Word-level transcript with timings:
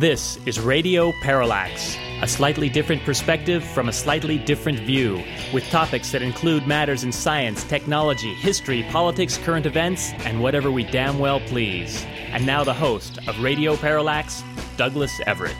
This 0.00 0.38
is 0.46 0.58
Radio 0.58 1.12
Parallax, 1.20 1.98
a 2.22 2.26
slightly 2.26 2.70
different 2.70 3.02
perspective 3.02 3.62
from 3.62 3.90
a 3.90 3.92
slightly 3.92 4.38
different 4.38 4.78
view, 4.78 5.22
with 5.52 5.68
topics 5.68 6.10
that 6.12 6.22
include 6.22 6.66
matters 6.66 7.04
in 7.04 7.12
science, 7.12 7.64
technology, 7.64 8.32
history, 8.32 8.82
politics, 8.84 9.36
current 9.36 9.66
events, 9.66 10.12
and 10.24 10.40
whatever 10.40 10.70
we 10.70 10.84
damn 10.84 11.18
well 11.18 11.38
please. 11.40 12.02
And 12.30 12.46
now 12.46 12.64
the 12.64 12.72
host 12.72 13.18
of 13.28 13.38
Radio 13.42 13.76
Parallax, 13.76 14.42
Douglas 14.78 15.20
Everett. 15.26 15.54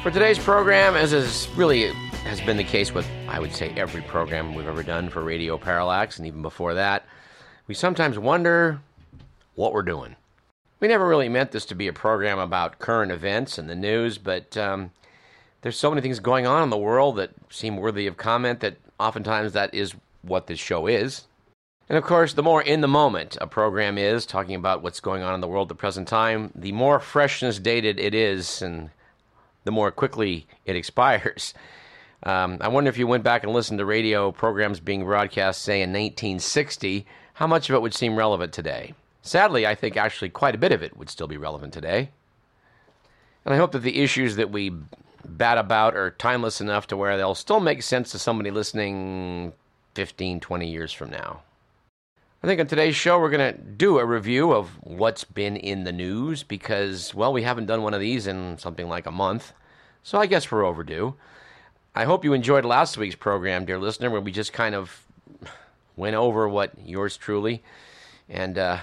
For 0.00 0.12
today's 0.12 0.38
program, 0.38 0.94
as 0.94 1.12
is 1.12 1.48
really 1.56 1.92
has 2.22 2.40
been 2.40 2.56
the 2.56 2.62
case 2.62 2.94
with, 2.94 3.08
I 3.26 3.40
would 3.40 3.52
say, 3.52 3.70
every 3.70 4.02
program 4.02 4.54
we've 4.54 4.68
ever 4.68 4.84
done 4.84 5.10
for 5.10 5.24
Radio 5.24 5.58
Parallax, 5.58 6.18
and 6.18 6.26
even 6.28 6.40
before 6.40 6.74
that, 6.74 7.04
we 7.66 7.74
sometimes 7.74 8.16
wonder 8.16 8.80
what 9.56 9.72
we're 9.72 9.82
doing. 9.82 10.14
We 10.78 10.88
never 10.88 11.08
really 11.08 11.28
meant 11.28 11.50
this 11.50 11.64
to 11.66 11.74
be 11.74 11.88
a 11.88 11.92
program 11.92 12.38
about 12.38 12.78
current 12.78 13.10
events 13.10 13.58
and 13.58 13.68
the 13.68 13.74
news, 13.74 14.18
but 14.18 14.56
um, 14.56 14.92
there's 15.62 15.78
so 15.78 15.90
many 15.90 16.02
things 16.02 16.20
going 16.20 16.46
on 16.46 16.62
in 16.62 16.70
the 16.70 16.76
world 16.76 17.16
that 17.16 17.30
seem 17.50 17.76
worthy 17.76 18.06
of 18.06 18.16
comment 18.16 18.60
that 18.60 18.76
oftentimes 19.00 19.52
that 19.52 19.74
is 19.74 19.94
what 20.22 20.46
this 20.46 20.60
show 20.60 20.86
is. 20.86 21.24
And 21.88 21.96
of 21.96 22.04
course, 22.04 22.34
the 22.34 22.42
more 22.42 22.62
in 22.62 22.80
the 22.80 22.88
moment 22.88 23.38
a 23.40 23.46
program 23.46 23.96
is, 23.96 24.26
talking 24.26 24.54
about 24.54 24.82
what's 24.82 25.00
going 25.00 25.22
on 25.22 25.34
in 25.34 25.40
the 25.40 25.48
world 25.48 25.66
at 25.66 25.76
the 25.76 25.80
present 25.80 26.08
time, 26.08 26.50
the 26.54 26.72
more 26.72 26.98
freshness 26.98 27.58
dated 27.58 27.98
it 27.98 28.14
is, 28.14 28.60
and 28.60 28.90
the 29.64 29.70
more 29.70 29.90
quickly 29.90 30.46
it 30.64 30.76
expires. 30.76 31.54
Um, 32.22 32.58
I 32.60 32.68
wonder 32.68 32.88
if 32.88 32.98
you 32.98 33.06
went 33.06 33.24
back 33.24 33.44
and 33.44 33.52
listened 33.52 33.78
to 33.78 33.84
radio 33.84 34.32
programs 34.32 34.80
being 34.80 35.04
broadcast, 35.04 35.62
say, 35.62 35.80
in 35.80 35.90
1960, 35.90 37.06
how 37.34 37.46
much 37.46 37.68
of 37.68 37.76
it 37.76 37.82
would 37.82 37.94
seem 37.94 38.16
relevant 38.16 38.52
today? 38.52 38.94
Sadly, 39.26 39.66
I 39.66 39.74
think 39.74 39.96
actually 39.96 40.30
quite 40.30 40.54
a 40.54 40.58
bit 40.58 40.70
of 40.70 40.82
it 40.82 40.96
would 40.96 41.10
still 41.10 41.26
be 41.26 41.36
relevant 41.36 41.72
today. 41.72 42.10
And 43.44 43.52
I 43.52 43.56
hope 43.56 43.72
that 43.72 43.80
the 43.80 44.00
issues 44.00 44.36
that 44.36 44.52
we 44.52 44.72
bat 45.24 45.58
about 45.58 45.96
are 45.96 46.12
timeless 46.12 46.60
enough 46.60 46.86
to 46.88 46.96
where 46.96 47.16
they'll 47.16 47.34
still 47.34 47.58
make 47.58 47.82
sense 47.82 48.12
to 48.12 48.20
somebody 48.20 48.52
listening 48.52 49.52
15, 49.94 50.38
20 50.38 50.70
years 50.70 50.92
from 50.92 51.10
now. 51.10 51.42
I 52.42 52.46
think 52.46 52.60
on 52.60 52.68
today's 52.68 52.94
show, 52.94 53.18
we're 53.18 53.30
going 53.30 53.52
to 53.52 53.60
do 53.60 53.98
a 53.98 54.04
review 54.04 54.52
of 54.52 54.68
what's 54.82 55.24
been 55.24 55.56
in 55.56 55.82
the 55.82 55.92
news 55.92 56.44
because, 56.44 57.12
well, 57.12 57.32
we 57.32 57.42
haven't 57.42 57.66
done 57.66 57.82
one 57.82 57.94
of 57.94 58.00
these 58.00 58.28
in 58.28 58.58
something 58.58 58.88
like 58.88 59.06
a 59.06 59.10
month. 59.10 59.52
So 60.04 60.18
I 60.18 60.26
guess 60.26 60.52
we're 60.52 60.64
overdue. 60.64 61.14
I 61.96 62.04
hope 62.04 62.24
you 62.24 62.32
enjoyed 62.32 62.64
last 62.64 62.96
week's 62.96 63.16
program, 63.16 63.64
dear 63.64 63.78
listener, 63.78 64.08
where 64.10 64.20
we 64.20 64.30
just 64.30 64.52
kind 64.52 64.76
of 64.76 65.04
went 65.96 66.14
over 66.14 66.48
what 66.48 66.72
yours 66.84 67.16
truly 67.16 67.64
and 68.28 68.58
uh, 68.58 68.80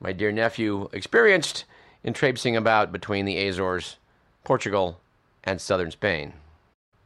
my 0.00 0.12
dear 0.12 0.32
nephew 0.32 0.88
experienced 0.92 1.64
in 2.02 2.14
traipsing 2.14 2.56
about 2.56 2.92
between 2.92 3.26
the 3.26 3.46
Azores, 3.46 3.96
Portugal, 4.44 5.00
and 5.44 5.60
southern 5.60 5.90
Spain. 5.90 6.32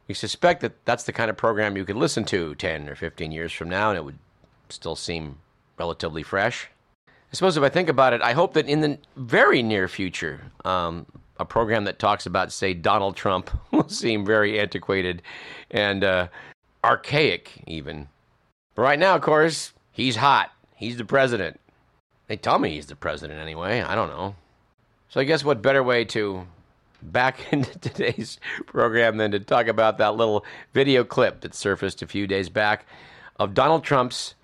We 0.07 0.13
suspect 0.13 0.61
that 0.61 0.85
that's 0.85 1.03
the 1.03 1.13
kind 1.13 1.29
of 1.29 1.37
program 1.37 1.75
you 1.75 1.85
could 1.85 1.95
listen 1.95 2.25
to 2.25 2.55
10 2.55 2.87
or 2.89 2.95
15 2.95 3.31
years 3.31 3.51
from 3.51 3.69
now 3.69 3.89
and 3.89 3.97
it 3.97 4.05
would 4.05 4.19
still 4.69 4.95
seem 4.95 5.37
relatively 5.77 6.23
fresh. 6.23 6.69
I 7.07 7.35
suppose 7.35 7.57
if 7.57 7.63
I 7.63 7.69
think 7.69 7.89
about 7.89 8.13
it, 8.13 8.21
I 8.21 8.33
hope 8.33 8.53
that 8.53 8.67
in 8.67 8.81
the 8.81 8.97
very 9.15 9.61
near 9.61 9.87
future, 9.87 10.51
um, 10.63 11.05
a 11.37 11.45
program 11.45 11.83
that 11.85 11.99
talks 11.99 12.25
about, 12.25 12.51
say, 12.51 12.73
Donald 12.73 13.15
Trump 13.15 13.51
will 13.71 13.89
seem 13.89 14.25
very 14.25 14.59
antiquated 14.59 15.21
and 15.71 16.03
uh, 16.03 16.27
archaic, 16.83 17.51
even. 17.67 18.07
But 18.75 18.83
right 18.83 18.99
now, 18.99 19.15
of 19.15 19.21
course, 19.21 19.73
he's 19.91 20.17
hot. 20.17 20.51
He's 20.75 20.97
the 20.97 21.05
president. 21.05 21.59
They 22.27 22.37
tell 22.37 22.59
me 22.59 22.71
he's 22.71 22.87
the 22.87 22.95
president 22.95 23.39
anyway. 23.39 23.81
I 23.81 23.95
don't 23.95 24.09
know. 24.09 24.35
So 25.09 25.19
I 25.19 25.23
guess 25.23 25.43
what 25.43 25.61
better 25.61 25.83
way 25.83 26.05
to 26.05 26.47
back 27.01 27.39
into 27.53 27.77
today's 27.79 28.39
program 28.65 29.17
than 29.17 29.31
to 29.31 29.39
talk 29.39 29.67
about 29.67 29.97
that 29.97 30.15
little 30.15 30.45
video 30.73 31.03
clip 31.03 31.41
that 31.41 31.53
surfaced 31.53 32.01
a 32.01 32.07
few 32.07 32.27
days 32.27 32.49
back 32.49 32.85
of 33.37 33.53
Donald 33.53 33.83
Trump's 33.83 34.35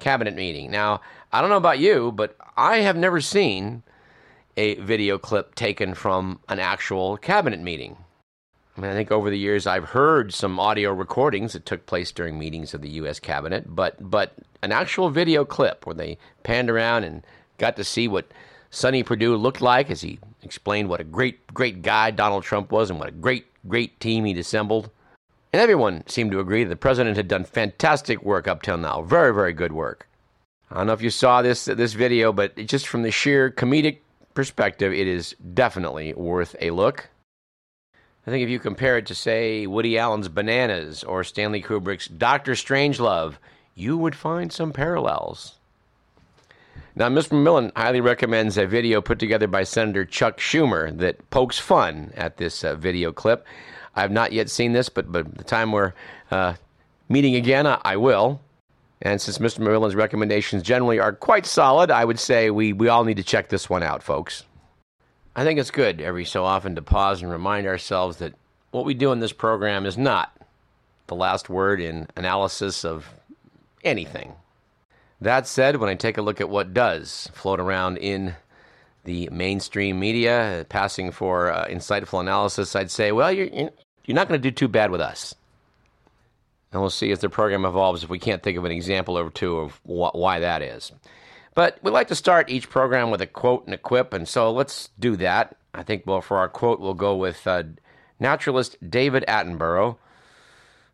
cabinet 0.00 0.34
meeting. 0.34 0.70
Now, 0.70 1.00
I 1.32 1.40
don't 1.40 1.50
know 1.50 1.56
about 1.56 1.78
you, 1.78 2.12
but 2.12 2.36
I 2.56 2.78
have 2.78 2.96
never 2.96 3.20
seen 3.20 3.82
a 4.56 4.74
video 4.76 5.18
clip 5.18 5.54
taken 5.54 5.94
from 5.94 6.40
an 6.48 6.60
actual 6.60 7.16
cabinet 7.16 7.60
meeting. 7.60 7.96
I 8.76 8.80
mean, 8.80 8.90
I 8.90 8.94
think 8.94 9.10
over 9.10 9.30
the 9.30 9.38
years 9.38 9.66
I've 9.66 9.90
heard 9.90 10.34
some 10.34 10.58
audio 10.58 10.92
recordings 10.92 11.52
that 11.52 11.64
took 11.64 11.86
place 11.86 12.10
during 12.10 12.38
meetings 12.38 12.74
of 12.74 12.82
the 12.82 12.90
U.S. 12.90 13.20
cabinet, 13.20 13.74
but 13.74 13.96
but 14.10 14.34
an 14.64 14.72
actual 14.72 15.10
video 15.10 15.44
clip 15.44 15.86
where 15.86 15.94
they 15.94 16.18
panned 16.42 16.70
around 16.70 17.04
and 17.04 17.22
got 17.58 17.76
to 17.76 17.84
see 17.84 18.08
what 18.08 18.26
Sonny 18.70 19.02
Perdue 19.02 19.36
looked 19.36 19.60
like 19.60 19.90
as 19.90 20.00
he 20.00 20.18
explained 20.42 20.88
what 20.88 21.00
a 21.00 21.04
great 21.04 21.46
great 21.54 21.82
guy 21.82 22.10
Donald 22.10 22.42
Trump 22.42 22.72
was 22.72 22.90
and 22.90 22.98
what 22.98 23.08
a 23.08 23.12
great 23.12 23.46
great 23.68 24.00
team 24.00 24.24
he'd 24.24 24.38
assembled. 24.38 24.90
And 25.52 25.62
everyone 25.62 26.04
seemed 26.08 26.32
to 26.32 26.40
agree 26.40 26.64
that 26.64 26.70
the 26.70 26.76
president 26.76 27.16
had 27.16 27.28
done 27.28 27.44
fantastic 27.44 28.22
work 28.22 28.48
up 28.48 28.62
till 28.62 28.78
now, 28.78 29.02
very 29.02 29.32
very 29.32 29.52
good 29.52 29.72
work. 29.72 30.08
I 30.70 30.78
don't 30.78 30.88
know 30.88 30.92
if 30.94 31.02
you 31.02 31.10
saw 31.10 31.42
this 31.42 31.66
this 31.66 31.92
video, 31.92 32.32
but 32.32 32.56
just 32.66 32.88
from 32.88 33.02
the 33.02 33.10
sheer 33.10 33.50
comedic 33.50 33.98
perspective, 34.34 34.92
it 34.92 35.06
is 35.06 35.36
definitely 35.54 36.12
worth 36.14 36.56
a 36.60 36.70
look. 36.70 37.08
I 38.26 38.30
think 38.30 38.42
if 38.42 38.48
you 38.48 38.58
compare 38.58 38.96
it 38.96 39.06
to, 39.06 39.14
say, 39.14 39.66
Woody 39.66 39.98
Allen's 39.98 40.28
Bananas 40.28 41.04
or 41.04 41.24
Stanley 41.24 41.60
Kubrick's 41.60 42.08
Doctor 42.08 42.52
Strangelove, 42.52 43.34
you 43.74 43.96
would 43.96 44.14
find 44.14 44.52
some 44.52 44.72
parallels. 44.72 45.58
Now, 46.96 47.08
Mr. 47.08 47.30
McMillan 47.30 47.72
highly 47.76 48.00
recommends 48.00 48.56
a 48.56 48.66
video 48.66 49.00
put 49.00 49.18
together 49.18 49.48
by 49.48 49.64
Senator 49.64 50.04
Chuck 50.04 50.38
Schumer 50.38 50.96
that 50.98 51.28
pokes 51.30 51.58
fun 51.58 52.12
at 52.16 52.36
this 52.36 52.62
uh, 52.62 52.76
video 52.76 53.12
clip. 53.12 53.44
I 53.96 54.02
have 54.02 54.12
not 54.12 54.32
yet 54.32 54.48
seen 54.48 54.72
this, 54.72 54.88
but, 54.88 55.10
but 55.10 55.36
the 55.36 55.44
time 55.44 55.72
we're 55.72 55.92
uh, 56.30 56.54
meeting 57.08 57.34
again, 57.34 57.66
I, 57.66 57.80
I 57.84 57.96
will. 57.96 58.40
And 59.02 59.20
since 59.20 59.38
Mr. 59.38 59.58
McMillan's 59.58 59.96
recommendations 59.96 60.62
generally 60.62 61.00
are 61.00 61.12
quite 61.12 61.46
solid, 61.46 61.90
I 61.90 62.04
would 62.04 62.18
say 62.18 62.50
we, 62.50 62.72
we 62.72 62.88
all 62.88 63.04
need 63.04 63.16
to 63.16 63.24
check 63.24 63.48
this 63.48 63.68
one 63.68 63.82
out, 63.82 64.02
folks. 64.02 64.44
I 65.36 65.42
think 65.42 65.58
it's 65.58 65.72
good 65.72 66.00
every 66.00 66.24
so 66.24 66.44
often 66.44 66.76
to 66.76 66.82
pause 66.82 67.22
and 67.22 67.30
remind 67.30 67.66
ourselves 67.66 68.18
that 68.18 68.34
what 68.70 68.84
we 68.84 68.94
do 68.94 69.10
in 69.10 69.18
this 69.18 69.32
program 69.32 69.84
is 69.84 69.98
not 69.98 70.36
the 71.08 71.16
last 71.16 71.50
word 71.50 71.80
in 71.80 72.06
analysis 72.16 72.84
of 72.84 73.06
anything. 73.84 74.34
That 75.20 75.46
said, 75.46 75.76
when 75.76 75.88
I 75.88 75.94
take 75.94 76.18
a 76.18 76.22
look 76.22 76.40
at 76.40 76.50
what 76.50 76.74
does 76.74 77.30
float 77.32 77.60
around 77.60 77.98
in 77.98 78.34
the 79.04 79.28
mainstream 79.30 79.98
media, 80.00 80.66
passing 80.68 81.10
for 81.12 81.50
uh, 81.50 81.66
insightful 81.66 82.20
analysis, 82.20 82.74
I'd 82.74 82.90
say, 82.90 83.12
well, 83.12 83.32
you're, 83.32 83.46
you're 83.46 84.14
not 84.14 84.28
going 84.28 84.40
to 84.40 84.50
do 84.50 84.54
too 84.54 84.68
bad 84.68 84.90
with 84.90 85.00
us. 85.00 85.34
And 86.72 86.80
we'll 86.80 86.90
see 86.90 87.12
as 87.12 87.20
the 87.20 87.28
program 87.28 87.64
evolves 87.64 88.02
if 88.02 88.10
we 88.10 88.18
can't 88.18 88.42
think 88.42 88.58
of 88.58 88.64
an 88.64 88.72
example 88.72 89.16
or 89.16 89.30
two 89.30 89.58
of 89.58 89.76
wh- 89.84 90.14
why 90.14 90.40
that 90.40 90.60
is. 90.60 90.90
But 91.54 91.78
we 91.82 91.92
like 91.92 92.08
to 92.08 92.16
start 92.16 92.50
each 92.50 92.68
program 92.68 93.10
with 93.10 93.20
a 93.20 93.28
quote 93.28 93.64
and 93.66 93.74
a 93.74 93.78
quip, 93.78 94.12
and 94.12 94.28
so 94.28 94.50
let's 94.50 94.90
do 94.98 95.14
that. 95.16 95.56
I 95.72 95.84
think 95.84 96.02
well, 96.04 96.20
for 96.20 96.38
our 96.38 96.48
quote, 96.48 96.80
we'll 96.80 96.94
go 96.94 97.14
with 97.14 97.46
uh, 97.46 97.62
naturalist 98.18 98.76
David 98.90 99.24
Attenborough, 99.28 99.96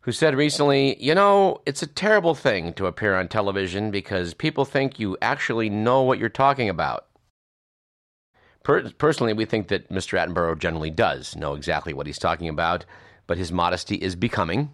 who 0.01 0.11
said 0.11 0.35
recently, 0.35 1.01
You 1.01 1.15
know, 1.15 1.61
it's 1.65 1.81
a 1.81 1.87
terrible 1.87 2.35
thing 2.35 2.73
to 2.73 2.87
appear 2.87 3.15
on 3.15 3.27
television 3.27 3.91
because 3.91 4.33
people 4.33 4.65
think 4.65 4.99
you 4.99 5.17
actually 5.21 5.69
know 5.69 6.01
what 6.01 6.19
you're 6.19 6.29
talking 6.29 6.69
about. 6.69 7.07
Per- 8.63 8.91
personally, 8.91 9.33
we 9.33 9.45
think 9.45 9.69
that 9.69 9.89
Mr. 9.89 10.19
Attenborough 10.19 10.59
generally 10.59 10.91
does 10.91 11.35
know 11.35 11.53
exactly 11.53 11.93
what 11.93 12.05
he's 12.05 12.19
talking 12.19 12.49
about, 12.49 12.85
but 13.25 13.37
his 13.37 13.51
modesty 13.51 13.95
is 13.95 14.15
becoming. 14.15 14.73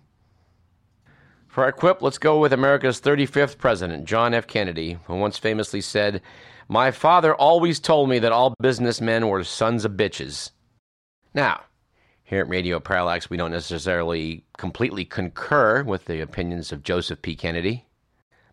For 1.48 1.64
our 1.64 1.72
quip, 1.72 2.02
let's 2.02 2.18
go 2.18 2.40
with 2.40 2.54
America's 2.54 3.02
35th 3.02 3.58
president, 3.58 4.06
John 4.06 4.34
F. 4.34 4.46
Kennedy, 4.46 5.00
who 5.06 5.16
once 5.16 5.38
famously 5.38 5.82
said, 5.82 6.22
My 6.68 6.92
father 6.92 7.34
always 7.34 7.80
told 7.80 8.10
me 8.10 8.20
that 8.20 8.32
all 8.32 8.54
businessmen 8.62 9.28
were 9.28 9.44
sons 9.44 9.84
of 9.84 9.94
bitches. 9.94 10.52
Now, 11.34 11.62
here 12.28 12.42
at 12.42 12.50
Radio 12.50 12.78
Parallax, 12.82 13.30
we 13.30 13.38
don't 13.38 13.52
necessarily 13.52 14.44
completely 14.58 15.06
concur 15.06 15.82
with 15.82 16.06
the 16.06 16.20
opinions 16.20 16.74
of 16.74 16.84
Joseph 16.84 17.22
P. 17.22 17.38
Kennedy, 17.38 17.86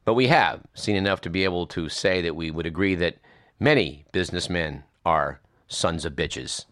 but 0.05 0.15
we 0.15 0.29
have 0.29 0.61
seen 0.75 0.94
enough 0.94 1.21
to 1.23 1.29
be 1.29 1.43
able 1.43 1.67
to 1.67 1.88
say 1.88 2.23
that 2.23 2.37
we 2.37 2.53
would 2.53 2.67
agree 2.67 2.94
that 2.94 3.19
many 3.59 4.05
businessmen 4.12 4.85
are 5.05 5.41
sons 5.67 6.05
of 6.05 6.12
bitches. 6.12 6.67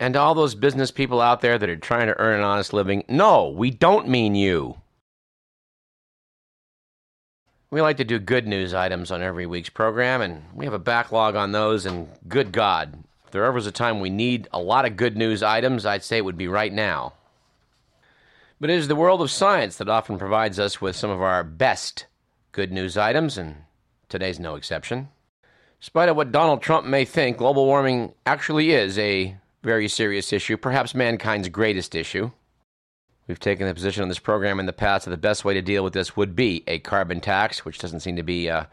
And 0.00 0.14
to 0.14 0.20
all 0.20 0.34
those 0.34 0.56
business 0.56 0.90
people 0.90 1.20
out 1.20 1.40
there 1.40 1.56
that 1.56 1.70
are 1.70 1.76
trying 1.76 2.08
to 2.08 2.18
earn 2.18 2.40
an 2.40 2.44
honest 2.44 2.72
living, 2.72 3.04
no, 3.08 3.48
we 3.48 3.70
don't 3.70 4.08
mean 4.08 4.34
you. 4.34 4.78
We 7.70 7.80
like 7.80 7.98
to 7.98 8.04
do 8.04 8.18
good 8.18 8.48
news 8.48 8.74
items 8.74 9.12
on 9.12 9.22
every 9.22 9.46
week's 9.46 9.68
program, 9.68 10.20
and 10.20 10.42
we 10.52 10.64
have 10.64 10.74
a 10.74 10.80
backlog 10.80 11.36
on 11.36 11.52
those, 11.52 11.86
and 11.86 12.08
good 12.26 12.50
God, 12.50 13.04
there 13.34 13.44
ever 13.44 13.56
was 13.56 13.66
a 13.66 13.72
time 13.72 13.98
we 13.98 14.10
need 14.10 14.46
a 14.52 14.60
lot 14.60 14.84
of 14.84 14.96
good 14.96 15.16
news 15.16 15.42
items, 15.42 15.84
I'd 15.84 16.04
say 16.04 16.18
it 16.18 16.24
would 16.24 16.38
be 16.38 16.46
right 16.46 16.72
now. 16.72 17.14
But 18.60 18.70
it 18.70 18.74
is 18.74 18.86
the 18.86 18.94
world 18.94 19.20
of 19.20 19.28
science 19.28 19.76
that 19.78 19.88
often 19.88 20.18
provides 20.18 20.60
us 20.60 20.80
with 20.80 20.94
some 20.94 21.10
of 21.10 21.20
our 21.20 21.42
best 21.42 22.06
good 22.52 22.70
news 22.70 22.96
items, 22.96 23.36
and 23.36 23.56
today's 24.08 24.38
no 24.38 24.54
exception. 24.54 24.98
In 24.98 25.48
spite 25.80 26.08
of 26.08 26.14
what 26.14 26.30
Donald 26.30 26.62
Trump 26.62 26.86
may 26.86 27.04
think, 27.04 27.38
global 27.38 27.66
warming 27.66 28.14
actually 28.24 28.70
is 28.70 28.96
a 29.00 29.36
very 29.64 29.88
serious 29.88 30.32
issue, 30.32 30.56
perhaps 30.56 30.94
mankind's 30.94 31.48
greatest 31.48 31.96
issue. 31.96 32.30
We've 33.26 33.40
taken 33.40 33.66
the 33.66 33.74
position 33.74 34.04
on 34.04 34.08
this 34.08 34.20
program 34.20 34.60
in 34.60 34.66
the 34.66 34.72
past 34.72 35.06
that 35.06 35.10
the 35.10 35.16
best 35.16 35.44
way 35.44 35.54
to 35.54 35.60
deal 35.60 35.82
with 35.82 35.92
this 35.92 36.16
would 36.16 36.36
be 36.36 36.62
a 36.68 36.78
carbon 36.78 37.20
tax, 37.20 37.64
which 37.64 37.78
doesn't 37.78 37.98
seem 37.98 38.14
to 38.14 38.22
be 38.22 38.48
uh, 38.48 38.66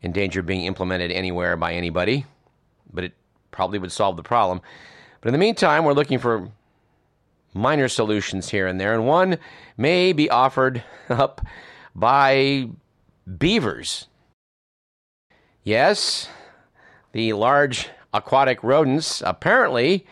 in 0.00 0.12
danger 0.12 0.38
of 0.38 0.46
being 0.46 0.64
implemented 0.64 1.10
anywhere 1.10 1.56
by 1.56 1.74
anybody, 1.74 2.24
but 2.92 3.02
it 3.02 3.12
probably 3.50 3.78
would 3.78 3.92
solve 3.92 4.16
the 4.16 4.22
problem. 4.22 4.60
But 5.20 5.28
in 5.28 5.32
the 5.32 5.38
meantime, 5.38 5.84
we're 5.84 5.92
looking 5.92 6.18
for 6.18 6.50
minor 7.54 7.88
solutions 7.88 8.50
here 8.50 8.66
and 8.66 8.80
there, 8.80 8.94
and 8.94 9.06
one 9.06 9.38
may 9.76 10.12
be 10.12 10.30
offered 10.30 10.84
up 11.08 11.40
by 11.94 12.68
beavers. 13.38 14.08
Yes, 15.64 16.28
the 17.12 17.32
large 17.32 17.88
aquatic 18.12 18.62
rodents 18.62 19.22
apparently 19.24 20.06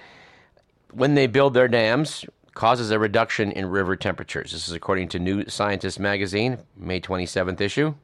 when 0.90 1.14
they 1.14 1.26
build 1.26 1.54
their 1.54 1.68
dams 1.68 2.24
causes 2.54 2.90
a 2.90 2.98
reduction 2.98 3.50
in 3.52 3.66
river 3.66 3.96
temperatures. 3.96 4.52
This 4.52 4.68
is 4.68 4.74
according 4.74 5.08
to 5.08 5.18
New 5.18 5.48
Scientist 5.48 5.98
magazine, 5.98 6.58
May 6.76 7.00
27th 7.00 7.60
issue. 7.60 7.94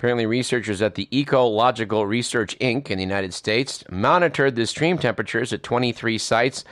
Apparently, 0.00 0.24
researchers 0.24 0.80
at 0.80 0.94
the 0.94 1.14
Ecological 1.14 2.06
Research 2.06 2.58
Inc. 2.58 2.90
in 2.90 2.96
the 2.96 3.04
United 3.04 3.34
States 3.34 3.84
monitored 3.90 4.56
the 4.56 4.66
stream 4.66 4.96
temperatures 4.96 5.52
at 5.52 5.62
23 5.62 6.16
sites 6.16 6.64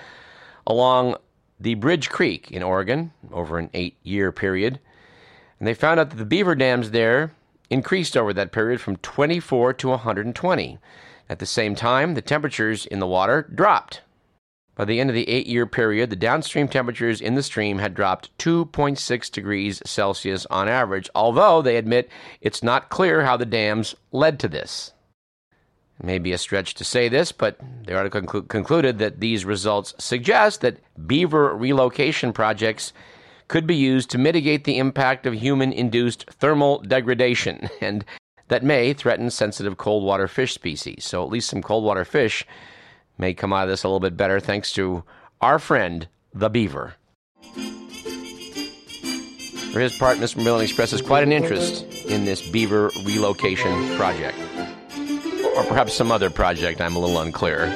along 0.66 1.14
the 1.60 1.74
Bridge 1.74 2.08
Creek 2.08 2.50
in 2.50 2.62
Oregon 2.62 3.12
over 3.30 3.58
an 3.58 3.68
eight 3.74 3.98
year 4.02 4.32
period. 4.32 4.80
And 5.58 5.68
they 5.68 5.74
found 5.74 6.00
out 6.00 6.08
that 6.08 6.16
the 6.16 6.24
beaver 6.24 6.54
dams 6.54 6.90
there 6.90 7.32
increased 7.68 8.16
over 8.16 8.32
that 8.32 8.50
period 8.50 8.80
from 8.80 8.96
24 8.96 9.74
to 9.74 9.88
120. 9.88 10.78
At 11.28 11.38
the 11.38 11.44
same 11.44 11.74
time, 11.74 12.14
the 12.14 12.22
temperatures 12.22 12.86
in 12.86 12.98
the 12.98 13.06
water 13.06 13.46
dropped. 13.54 14.00
By 14.78 14.84
the 14.84 15.00
end 15.00 15.10
of 15.10 15.14
the 15.14 15.28
eight 15.28 15.48
year 15.48 15.66
period, 15.66 16.08
the 16.08 16.14
downstream 16.14 16.68
temperatures 16.68 17.20
in 17.20 17.34
the 17.34 17.42
stream 17.42 17.80
had 17.80 17.94
dropped 17.94 18.30
2.6 18.38 19.30
degrees 19.32 19.82
Celsius 19.84 20.46
on 20.46 20.68
average, 20.68 21.10
although 21.16 21.60
they 21.60 21.76
admit 21.76 22.08
it's 22.40 22.62
not 22.62 22.88
clear 22.88 23.24
how 23.24 23.36
the 23.36 23.44
dams 23.44 23.96
led 24.12 24.38
to 24.38 24.46
this. 24.46 24.92
It 25.98 26.06
may 26.06 26.18
be 26.20 26.30
a 26.30 26.38
stretch 26.38 26.74
to 26.74 26.84
say 26.84 27.08
this, 27.08 27.32
but 27.32 27.58
the 27.86 27.96
article 27.96 28.20
conclu- 28.20 28.46
concluded 28.46 29.00
that 29.00 29.18
these 29.18 29.44
results 29.44 29.94
suggest 29.98 30.60
that 30.60 30.78
beaver 31.08 31.56
relocation 31.56 32.32
projects 32.32 32.92
could 33.48 33.66
be 33.66 33.74
used 33.74 34.10
to 34.10 34.18
mitigate 34.18 34.62
the 34.62 34.78
impact 34.78 35.26
of 35.26 35.34
human 35.34 35.72
induced 35.72 36.30
thermal 36.30 36.78
degradation 36.82 37.68
and 37.80 38.04
that 38.46 38.62
may 38.62 38.92
threaten 38.92 39.28
sensitive 39.28 39.76
cold 39.76 40.04
water 40.04 40.28
fish 40.28 40.54
species. 40.54 41.04
So, 41.04 41.24
at 41.24 41.30
least 41.30 41.50
some 41.50 41.62
cold 41.62 41.82
water 41.82 42.04
fish 42.04 42.46
may 43.18 43.34
come 43.34 43.52
out 43.52 43.64
of 43.64 43.68
this 43.68 43.84
a 43.84 43.88
little 43.88 44.00
bit 44.00 44.16
better 44.16 44.40
thanks 44.40 44.72
to 44.72 45.04
our 45.40 45.58
friend, 45.58 46.08
the 46.32 46.48
beaver. 46.48 46.94
For 49.72 49.80
his 49.80 49.96
part, 49.98 50.16
Mr. 50.18 50.42
Millen 50.42 50.62
expresses 50.62 51.02
quite 51.02 51.22
an 51.22 51.32
interest 51.32 51.84
in 52.06 52.24
this 52.24 52.48
beaver 52.50 52.90
relocation 53.04 53.96
project. 53.96 54.38
Or 55.56 55.64
perhaps 55.64 55.92
some 55.92 56.10
other 56.10 56.30
project, 56.30 56.80
I'm 56.80 56.96
a 56.96 56.98
little 56.98 57.20
unclear. 57.20 57.66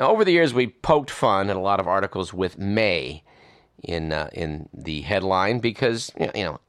Now, 0.00 0.10
over 0.10 0.24
the 0.24 0.32
years, 0.32 0.52
we 0.52 0.66
poked 0.66 1.10
fun 1.10 1.50
at 1.50 1.56
a 1.56 1.60
lot 1.60 1.78
of 1.78 1.86
articles 1.86 2.34
with 2.34 2.58
May 2.58 3.22
in 3.82 4.12
uh, 4.12 4.28
in 4.32 4.68
the 4.72 5.02
headline 5.02 5.60
because 5.60 6.10
you 6.18 6.42
know 6.42 6.60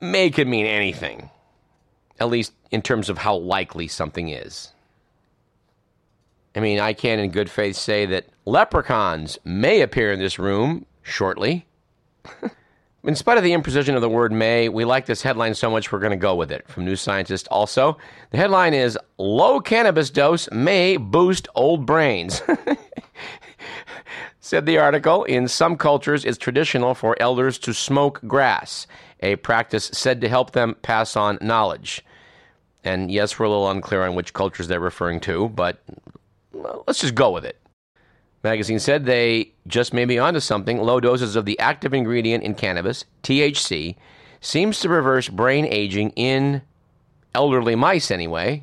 May 0.00 0.30
could 0.30 0.46
mean 0.46 0.66
anything, 0.66 1.30
at 2.20 2.28
least 2.28 2.52
in 2.70 2.82
terms 2.82 3.08
of 3.08 3.18
how 3.18 3.36
likely 3.36 3.88
something 3.88 4.28
is. 4.28 4.72
I 6.54 6.60
mean, 6.60 6.80
I 6.80 6.92
can, 6.92 7.18
in 7.18 7.30
good 7.30 7.50
faith, 7.50 7.76
say 7.76 8.06
that 8.06 8.26
leprechauns 8.44 9.38
may 9.44 9.80
appear 9.80 10.12
in 10.12 10.18
this 10.18 10.38
room 10.38 10.86
shortly. 11.02 11.66
in 13.04 13.14
spite 13.14 13.38
of 13.38 13.44
the 13.44 13.52
imprecision 13.52 13.94
of 13.94 14.00
the 14.00 14.08
word 14.08 14.32
may, 14.32 14.68
we 14.68 14.84
like 14.84 15.06
this 15.06 15.22
headline 15.22 15.54
so 15.54 15.70
much 15.70 15.92
we're 15.92 16.00
going 16.00 16.10
to 16.10 16.16
go 16.16 16.34
with 16.34 16.50
it. 16.50 16.66
From 16.68 16.84
New 16.84 16.96
Scientist 16.96 17.46
also. 17.50 17.96
The 18.30 18.38
headline 18.38 18.74
is 18.74 18.98
Low 19.18 19.60
Cannabis 19.60 20.10
Dose 20.10 20.50
May 20.50 20.96
Boost 20.96 21.46
Old 21.54 21.86
Brains. 21.86 22.42
Said 24.40 24.66
the 24.66 24.78
article, 24.78 25.24
in 25.24 25.46
some 25.46 25.76
cultures, 25.76 26.24
it's 26.24 26.38
traditional 26.38 26.94
for 26.94 27.14
elders 27.20 27.58
to 27.58 27.74
smoke 27.74 28.20
grass, 28.26 28.86
a 29.20 29.36
practice 29.36 29.90
said 29.92 30.22
to 30.22 30.28
help 30.28 30.52
them 30.52 30.74
pass 30.80 31.16
on 31.16 31.38
knowledge. 31.42 32.02
And 32.84 33.10
yes, 33.10 33.38
we're 33.38 33.46
a 33.46 33.50
little 33.50 33.70
unclear 33.70 34.04
on 34.04 34.14
which 34.14 34.32
cultures 34.32 34.68
they're 34.68 34.80
referring 34.80 35.20
to, 35.20 35.48
but 35.48 35.82
well, 36.52 36.84
let's 36.86 37.00
just 37.00 37.14
go 37.14 37.30
with 37.30 37.44
it. 37.44 37.60
Magazine 38.44 38.78
said 38.78 39.04
they 39.04 39.52
just 39.66 39.92
may 39.92 40.04
be 40.04 40.18
onto 40.18 40.40
something. 40.40 40.78
Low 40.78 41.00
doses 41.00 41.34
of 41.34 41.44
the 41.44 41.58
active 41.58 41.92
ingredient 41.92 42.44
in 42.44 42.54
cannabis, 42.54 43.04
THC, 43.22 43.96
seems 44.40 44.78
to 44.80 44.88
reverse 44.88 45.28
brain 45.28 45.66
aging 45.66 46.10
in 46.10 46.62
elderly 47.34 47.74
mice 47.74 48.10
anyway. 48.10 48.62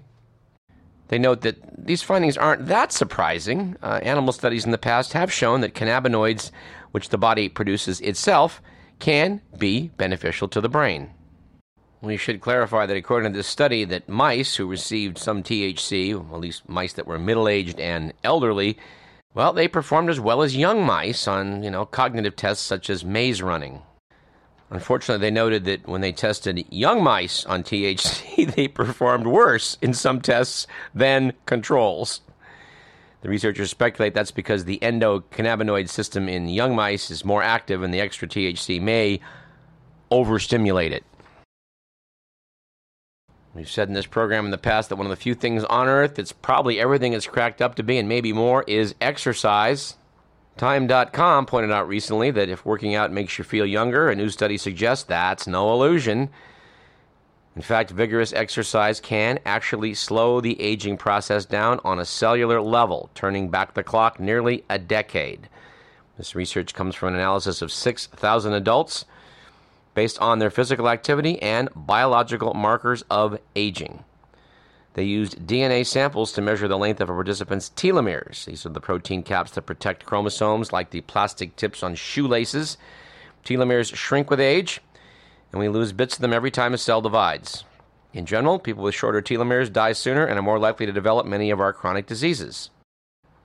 They 1.10 1.20
note 1.20 1.42
that 1.42 1.86
these 1.86 2.02
findings 2.02 2.38
aren't 2.38 2.68
that 2.68 2.92
surprising. 2.92 3.76
Uh, 3.84 4.00
animal 4.02 4.34
studies 4.34 4.66
in 4.66 4.72
the 4.72 4.78
past 4.78 5.14
have 5.14 5.32
shown 5.32 5.62
that 5.62 5.76
cannabinoids, 5.76 6.52
which 6.92 7.10
the 7.10 7.18
body 7.18 7.48
produces 7.48 8.02
itself, 8.02 8.62
can 9.00 9.42
be 9.58 9.90
beneficial 9.98 10.48
to 10.48 10.62
the 10.62 10.70
brain. 10.70 11.12
We 12.02 12.18
should 12.18 12.42
clarify 12.42 12.86
that 12.86 12.98
according 12.98 13.34
to 13.34 13.38
this 13.38 13.48
study, 13.48 13.84
that 13.86 14.10
mice 14.10 14.56
who 14.56 14.68
received 14.68 15.18
some 15.18 15.42
THC, 15.42 16.14
at 16.14 16.40
least 16.40 16.68
mice 16.70 16.94
that 16.94 17.08
were 17.08 17.18
middle-aged 17.18 17.80
and 17.80 18.14
elderly, 18.24 18.78
well, 19.34 19.54
they 19.54 19.68
performed 19.68 20.10
as 20.10 20.20
well 20.20 20.42
as 20.42 20.56
young 20.56 20.86
mice 20.86 21.28
on, 21.28 21.64
you 21.64 21.72
know, 21.72 21.86
cognitive 21.86 22.36
tests 22.36 22.64
such 22.64 22.90
as 22.90 23.04
maze 23.04 23.42
running. 23.42 23.82
Unfortunately, 24.70 25.22
they 25.22 25.32
noted 25.32 25.66
that 25.66 25.88
when 25.88 26.02
they 26.02 26.12
tested 26.12 26.66
young 26.70 27.04
mice 27.04 27.46
on 27.46 27.64
THC, 27.64 28.52
they 28.56 28.68
performed 28.68 29.28
worse 29.28 29.78
in 29.82 29.94
some 29.94 30.22
tests 30.22 30.68
than 30.94 31.34
controls. 31.46 32.22
The 33.22 33.30
researchers 33.30 33.72
speculate 33.72 34.14
that's 34.14 34.32
because 34.32 34.66
the 34.66 34.80
endocannabinoid 34.82 35.90
system 35.90 36.30
in 36.30 36.48
young 36.48 36.76
mice 36.76 37.10
is 37.10 37.26
more 37.26 37.42
active 37.42 37.84
and 37.84 37.94
the 37.94 38.02
extra 38.02 38.28
THC 38.28 38.82
may 38.82 39.20
overstimulate 40.12 40.92
it. 40.92 41.04
We've 43.56 43.70
said 43.70 43.88
in 43.88 43.94
this 43.94 44.06
program 44.06 44.44
in 44.44 44.52
the 44.52 44.58
past 44.58 44.90
that 44.90 44.98
one 44.98 45.06
of 45.06 45.12
the 45.12 45.16
few 45.16 45.34
things 45.34 45.64
on 45.64 45.88
earth 45.88 46.16
that's 46.16 46.34
probably 46.34 46.78
everything 46.78 47.14
it's 47.14 47.26
cracked 47.26 47.62
up 47.62 47.76
to 47.76 47.84
be 47.84 47.98
and 47.98 48.10
maybe 48.10 48.34
more 48.34 48.64
is 48.68 48.96
exercise. 49.00 49.96
Time.com 50.58 51.46
pointed 51.46 51.72
out 51.72 51.88
recently 51.88 52.32
that 52.32 52.50
if 52.50 52.66
working 52.66 52.96
out 52.96 53.14
makes 53.14 53.38
you 53.38 53.46
feel 53.46 53.66
younger, 53.66 54.10
a 54.10 54.16
new 54.16 54.30
study 54.30 54.58
suggests 54.58 55.06
that's 55.06 55.48
no 55.48 55.72
illusion. 55.72 56.30
In 57.56 57.62
fact, 57.62 57.92
vigorous 57.92 58.34
exercise 58.34 59.00
can 59.00 59.40
actually 59.46 59.94
slow 59.94 60.42
the 60.42 60.60
aging 60.62 60.98
process 60.98 61.46
down 61.46 61.80
on 61.86 62.00
a 62.00 62.06
cellular 62.06 62.62
level, 62.62 63.10
turning 63.16 63.50
back 63.50 63.74
the 63.74 63.84
clock 63.84 64.20
nearly 64.20 64.66
a 64.70 64.78
decade. 64.78 65.48
This 66.18 66.36
research 66.36 66.74
comes 66.74 66.96
from 66.96 67.10
an 67.10 67.16
analysis 67.16 67.62
of 67.62 67.72
6,000 67.72 68.52
adults 68.52 69.06
based 69.96 70.22
on 70.22 70.38
their 70.38 70.52
physical 70.52 70.88
activity 70.88 71.42
and 71.42 71.70
biological 71.76 72.54
markers 72.54 73.04
of 73.10 73.40
aging. 73.56 74.04
They 74.94 75.04
used 75.04 75.48
DNA 75.48 75.86
samples 75.86 76.32
to 76.34 76.42
measure 76.42 76.68
the 76.68 76.78
length 76.78 77.02
of 77.02 77.10
a 77.10 77.14
participant's 77.14 77.70
telomeres. 77.70 78.46
These 78.46 78.66
are 78.66 78.70
the 78.70 78.80
protein 78.80 79.24
caps 79.24 79.52
that 79.52 79.64
protect 79.64 80.06
chromosomes, 80.06 80.72
like 80.72 80.92
the 80.92 81.02
plastic 81.02 81.56
tips 81.56 81.84
on 81.84 81.96
shoelaces. 81.96 82.78
Telomeres 83.44 83.94
shrink 83.94 84.30
with 84.30 84.40
age, 84.40 84.80
and 85.52 85.60
we 85.60 85.68
lose 85.68 85.92
bits 85.92 86.16
of 86.16 86.22
them 86.22 86.32
every 86.32 86.52
time 86.52 86.74
a 86.74 86.78
cell 86.78 87.02
divides. 87.02 87.66
In 88.14 88.26
general, 88.26 88.58
people 88.58 88.84
with 88.84 88.96
shorter 88.96 89.22
telomeres 89.22 89.72
die 89.72 89.92
sooner 89.92 90.26
and 90.26 90.40
are 90.40 90.42
more 90.42 90.60
likely 90.60 90.86
to 90.86 90.94
develop 90.94 91.26
many 91.26 91.52
of 91.52 91.60
our 91.60 91.74
chronic 91.74 92.06
diseases. 92.06 92.70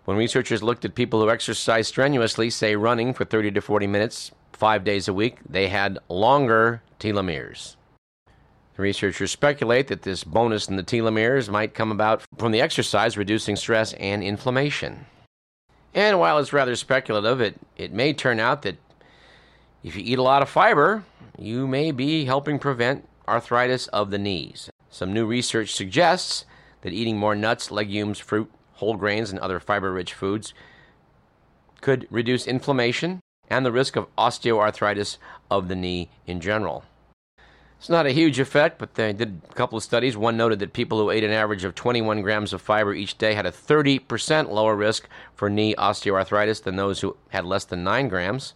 When 0.05 0.17
researchers 0.17 0.63
looked 0.63 0.85
at 0.85 0.95
people 0.95 1.21
who 1.21 1.31
exercise 1.31 1.89
strenuously, 1.89 2.51
say 2.51 2.77
running 2.77 3.13
for 3.13 3.25
30 3.25 3.51
to 3.51 3.61
40 3.61 3.89
minutes, 3.89 4.31
five 4.61 4.85
days 4.85 5.09
a 5.09 5.15
week, 5.15 5.39
they 5.49 5.69
had 5.69 5.99
longer 6.11 6.83
telomeres. 7.01 7.77
The 8.77 8.83
researchers 8.83 9.31
speculate 9.31 9.89
that 9.89 10.03
this 10.03 10.23
bonus 10.23 10.69
in 10.69 10.77
the 10.77 10.83
telomeres 10.83 11.49
might 11.49 11.75
come 11.75 11.91
about 11.91 12.23
from 12.37 12.53
the 12.53 12.61
exercise 12.61 13.17
reducing 13.17 13.57
stress 13.57 13.95
and 13.95 14.23
inflammation. 14.23 15.07
And 15.95 16.21
while 16.21 16.39
it's 16.39 16.53
rather 16.53 16.77
speculative, 16.77 17.41
it, 17.41 17.59
it 17.79 17.93
may 17.93 18.13
turn 18.13 18.39
out 18.39 18.61
that 18.63 18.77
if 19.83 19.97
you 19.97 20.03
eat 20.05 20.19
a 20.19 20.23
lot 20.23 20.43
of 20.43 20.49
fiber, 20.51 21.05
you 21.39 21.67
may 21.67 21.91
be 21.91 22.27
helping 22.27 22.59
prevent 22.59 23.09
arthritis 23.27 23.87
of 23.89 24.11
the 24.11 24.19
knees. 24.19 24.69
Some 24.91 25.15
new 25.15 25.25
research 25.25 25.75
suggests 25.75 26.45
that 26.83 26.93
eating 26.93 27.17
more 27.17 27.35
nuts, 27.35 27.71
legumes, 27.71 28.19
fruit, 28.19 28.51
whole 28.75 28.97
grains, 28.97 29.31
and 29.31 29.39
other 29.39 29.59
fiber 29.59 29.91
rich 29.91 30.13
foods 30.13 30.53
could 31.81 32.07
reduce 32.11 32.47
inflammation 32.47 33.21
and 33.51 33.67
the 33.67 33.73
risk 33.73 33.97
of 33.97 34.07
osteoarthritis 34.17 35.19
of 35.51 35.69
the 35.69 35.77
knee 35.77 36.09
in 36.27 36.41
general. 36.41 36.85
It's 37.79 37.89
not 37.89 38.07
a 38.07 38.13
huge 38.13 38.39
effect, 38.39 38.79
but 38.79 38.95
they 38.95 39.13
did 39.15 39.41
a 39.51 39.55
couple 39.55 39.79
of 39.79 39.83
studies. 39.83 40.15
One 40.15 40.37
noted 40.37 40.59
that 40.59 40.75
people 40.75 40.99
who 40.99 41.11
ate 41.11 41.25
an 41.25 41.31
average 41.31 41.65
of 41.65 41.75
21 41.75 42.21
grams 42.21 42.53
of 42.53 42.61
fiber 42.61 42.93
each 42.93 43.17
day 43.17 43.33
had 43.33 43.47
a 43.47 43.51
30% 43.51 44.51
lower 44.51 44.77
risk 44.77 45.09
for 45.35 45.49
knee 45.49 45.75
osteoarthritis 45.77 46.63
than 46.63 46.77
those 46.77 47.01
who 47.01 47.17
had 47.31 47.47
less 47.47 47.65
than 47.65 47.83
9 47.83 48.09
grams. 48.09 48.53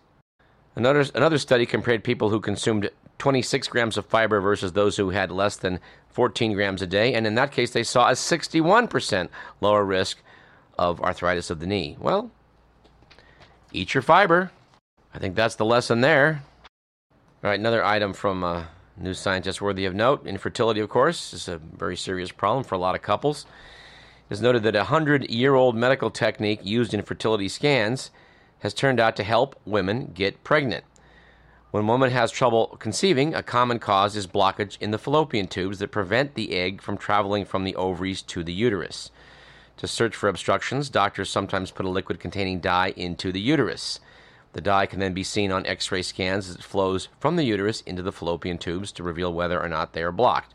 Another, 0.76 1.06
another 1.14 1.38
study 1.38 1.64
compared 1.64 2.04
people 2.04 2.28
who 2.28 2.40
consumed 2.40 2.90
26 3.16 3.68
grams 3.68 3.96
of 3.96 4.04
fiber 4.04 4.40
versus 4.40 4.72
those 4.72 4.98
who 4.98 5.10
had 5.10 5.30
less 5.30 5.56
than 5.56 5.80
14 6.10 6.52
grams 6.52 6.82
a 6.82 6.86
day, 6.86 7.14
and 7.14 7.26
in 7.26 7.34
that 7.34 7.50
case, 7.50 7.70
they 7.70 7.82
saw 7.82 8.08
a 8.08 8.12
61% 8.12 9.28
lower 9.60 9.84
risk 9.84 10.18
of 10.78 11.00
arthritis 11.00 11.48
of 11.48 11.60
the 11.60 11.66
knee. 11.66 11.96
Well, 11.98 12.30
eat 13.72 13.94
your 13.94 14.02
fiber. 14.02 14.50
I 15.14 15.18
think 15.18 15.36
that's 15.36 15.54
the 15.54 15.64
lesson 15.64 16.00
there. 16.00 16.42
All 17.44 17.50
right, 17.50 17.60
another 17.60 17.84
item 17.84 18.12
from 18.12 18.42
uh, 18.42 18.64
New 18.96 19.14
Scientist 19.14 19.62
worthy 19.62 19.84
of 19.84 19.94
note. 19.94 20.26
Infertility, 20.26 20.80
of 20.80 20.88
course, 20.88 21.32
is 21.32 21.46
a 21.46 21.58
very 21.58 21.96
serious 21.96 22.32
problem 22.32 22.64
for 22.64 22.74
a 22.74 22.78
lot 22.78 22.96
of 22.96 23.02
couples. 23.02 23.46
It 24.28 24.34
is 24.34 24.42
noted 24.42 24.64
that 24.64 24.74
a 24.74 24.90
100 24.90 25.30
year 25.30 25.54
old 25.54 25.76
medical 25.76 26.10
technique 26.10 26.60
used 26.64 26.92
in 26.92 27.02
fertility 27.02 27.48
scans 27.48 28.10
has 28.58 28.74
turned 28.74 28.98
out 28.98 29.14
to 29.14 29.22
help 29.22 29.54
women 29.64 30.10
get 30.12 30.42
pregnant. 30.42 30.84
When 31.70 31.84
a 31.84 31.86
woman 31.86 32.10
has 32.10 32.32
trouble 32.32 32.76
conceiving, 32.80 33.34
a 33.34 33.42
common 33.42 33.78
cause 33.78 34.16
is 34.16 34.26
blockage 34.26 34.78
in 34.80 34.90
the 34.90 34.98
fallopian 34.98 35.46
tubes 35.46 35.78
that 35.78 35.92
prevent 35.92 36.34
the 36.34 36.54
egg 36.54 36.82
from 36.82 36.96
traveling 36.96 37.44
from 37.44 37.62
the 37.62 37.76
ovaries 37.76 38.20
to 38.22 38.42
the 38.42 38.52
uterus. 38.52 39.12
To 39.76 39.86
search 39.86 40.16
for 40.16 40.28
obstructions, 40.28 40.88
doctors 40.88 41.30
sometimes 41.30 41.70
put 41.70 41.86
a 41.86 41.88
liquid 41.88 42.18
containing 42.18 42.58
dye 42.58 42.94
into 42.96 43.30
the 43.30 43.40
uterus. 43.40 44.00
The 44.54 44.60
dye 44.60 44.86
can 44.86 45.00
then 45.00 45.12
be 45.12 45.22
seen 45.22 45.52
on 45.52 45.66
x 45.66 45.92
ray 45.92 46.02
scans 46.02 46.48
as 46.48 46.56
it 46.56 46.62
flows 46.62 47.08
from 47.20 47.36
the 47.36 47.44
uterus 47.44 47.82
into 47.82 48.02
the 48.02 48.12
fallopian 48.12 48.58
tubes 48.58 48.90
to 48.92 49.02
reveal 49.02 49.32
whether 49.32 49.60
or 49.60 49.68
not 49.68 49.92
they 49.92 50.02
are 50.02 50.12
blocked. 50.12 50.54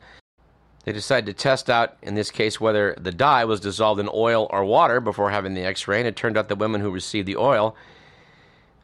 They 0.85 0.93
decided 0.93 1.25
to 1.27 1.33
test 1.33 1.69
out, 1.69 1.97
in 2.01 2.15
this 2.15 2.31
case, 2.31 2.59
whether 2.59 2.95
the 2.99 3.11
dye 3.11 3.45
was 3.45 3.59
dissolved 3.59 3.99
in 3.99 4.09
oil 4.11 4.47
or 4.49 4.65
water 4.65 4.99
before 4.99 5.29
having 5.29 5.53
the 5.53 5.65
x 5.65 5.87
ray, 5.87 5.99
and 5.99 6.07
it 6.07 6.15
turned 6.15 6.37
out 6.37 6.47
that 6.47 6.57
women 6.57 6.81
who 6.81 6.89
received 6.89 7.27
the 7.27 7.35
oil 7.35 7.75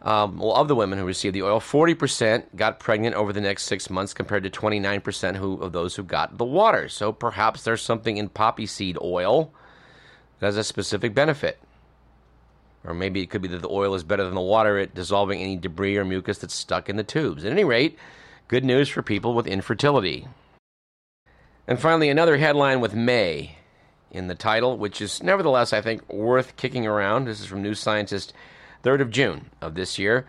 um, 0.06 0.38
well, 0.38 0.54
of 0.54 0.68
the 0.68 0.76
women 0.76 1.00
who 1.00 1.06
received 1.06 1.34
the 1.34 1.42
oil, 1.42 1.60
40% 1.60 2.56
got 2.56 2.80
pregnant 2.80 3.16
over 3.16 3.34
the 3.34 3.42
next 3.42 3.64
six 3.64 3.90
months 3.90 4.14
compared 4.14 4.44
to 4.44 4.52
29% 4.52 5.38
who, 5.38 5.56
of 5.58 5.72
those 5.72 5.96
who 5.96 6.04
got 6.04 6.38
the 6.38 6.46
water. 6.46 6.88
So 6.88 7.12
perhaps 7.12 7.64
there's 7.64 7.82
something 7.82 8.18
in 8.18 8.30
poppy 8.30 8.68
seed 8.68 9.00
oil 9.02 9.52
that 10.40 10.46
has 10.46 10.58
a 10.58 10.64
specific 10.64 11.16
benefit. 11.16 11.60
Or 12.86 12.94
maybe 12.94 13.22
it 13.22 13.30
could 13.30 13.42
be 13.42 13.48
that 13.48 13.62
the 13.62 13.70
oil 13.70 13.96
is 13.96 14.04
better 14.04 14.24
than 14.24 14.36
the 14.36 14.42
water 14.42 14.78
at 14.78 14.94
dissolving 14.94 15.42
any 15.42 15.58
debris 15.58 15.98
or 15.98 16.06
mucus 16.06 16.38
that's 16.38 16.54
stuck 16.54 16.88
in 16.88 16.98
the 16.98 17.04
tubes. 17.04 17.44
At 17.44 17.52
any 17.52 17.64
rate, 17.64 17.98
good 18.48 18.64
news 18.64 18.90
for 18.90 19.02
people 19.02 19.34
with 19.34 19.48
infertility. 19.48 20.28
And 21.68 21.80
finally, 21.80 22.10
another 22.10 22.38
headline 22.38 22.80
with 22.80 22.94
May 22.94 23.58
in 24.12 24.28
the 24.28 24.36
title, 24.36 24.78
which 24.78 25.02
is 25.02 25.24
nevertheless, 25.24 25.74
I 25.74 25.82
think, 25.82 26.08
worth 26.14 26.56
kicking 26.58 26.86
around. 26.86 27.26
This 27.26 27.42
is 27.42 27.48
from 27.48 27.64
New 27.64 27.74
Scientist 27.74 28.34
3rd 28.84 29.02
of 29.02 29.10
June 29.10 29.50
of 29.62 29.74
this 29.74 29.98
year. 29.98 30.28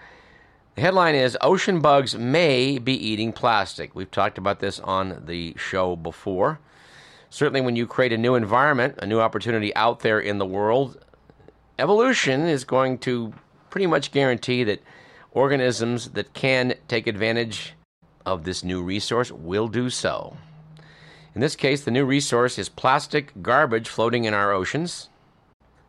The 0.76 0.80
headline 0.80 1.14
is 1.14 1.36
Ocean 1.42 1.80
Bugs 1.80 2.16
May 2.16 2.78
Be 2.78 2.92
Eating 2.94 3.32
Plastic. 3.32 3.94
We've 3.94 4.10
talked 4.10 4.38
about 4.38 4.60
this 4.60 4.80
on 4.80 5.24
the 5.26 5.54
show 5.58 5.94
before. 5.94 6.58
Certainly, 7.28 7.62
when 7.62 7.76
you 7.76 7.86
create 7.86 8.12
a 8.12 8.18
new 8.18 8.34
environment, 8.34 8.94
a 8.98 9.06
new 9.06 9.20
opportunity 9.20 9.74
out 9.76 10.00
there 10.00 10.20
in 10.20 10.38
the 10.38 10.46
world, 10.46 10.98
evolution 11.78 12.42
is 12.46 12.64
going 12.64 12.98
to 12.98 13.32
pretty 13.70 13.86
much 13.86 14.12
guarantee 14.12 14.64
that 14.64 14.82
organisms 15.32 16.10
that 16.10 16.32
can 16.32 16.74
take 16.88 17.06
advantage 17.06 17.74
of 18.24 18.44
this 18.44 18.64
new 18.64 18.82
resource 18.82 19.30
will 19.30 19.68
do 19.68 19.90
so. 19.90 20.36
In 21.34 21.40
this 21.40 21.56
case, 21.56 21.84
the 21.84 21.90
new 21.90 22.06
resource 22.06 22.58
is 22.58 22.70
plastic 22.70 23.32
garbage 23.42 23.88
floating 23.88 24.24
in 24.24 24.32
our 24.32 24.52
oceans. 24.52 25.10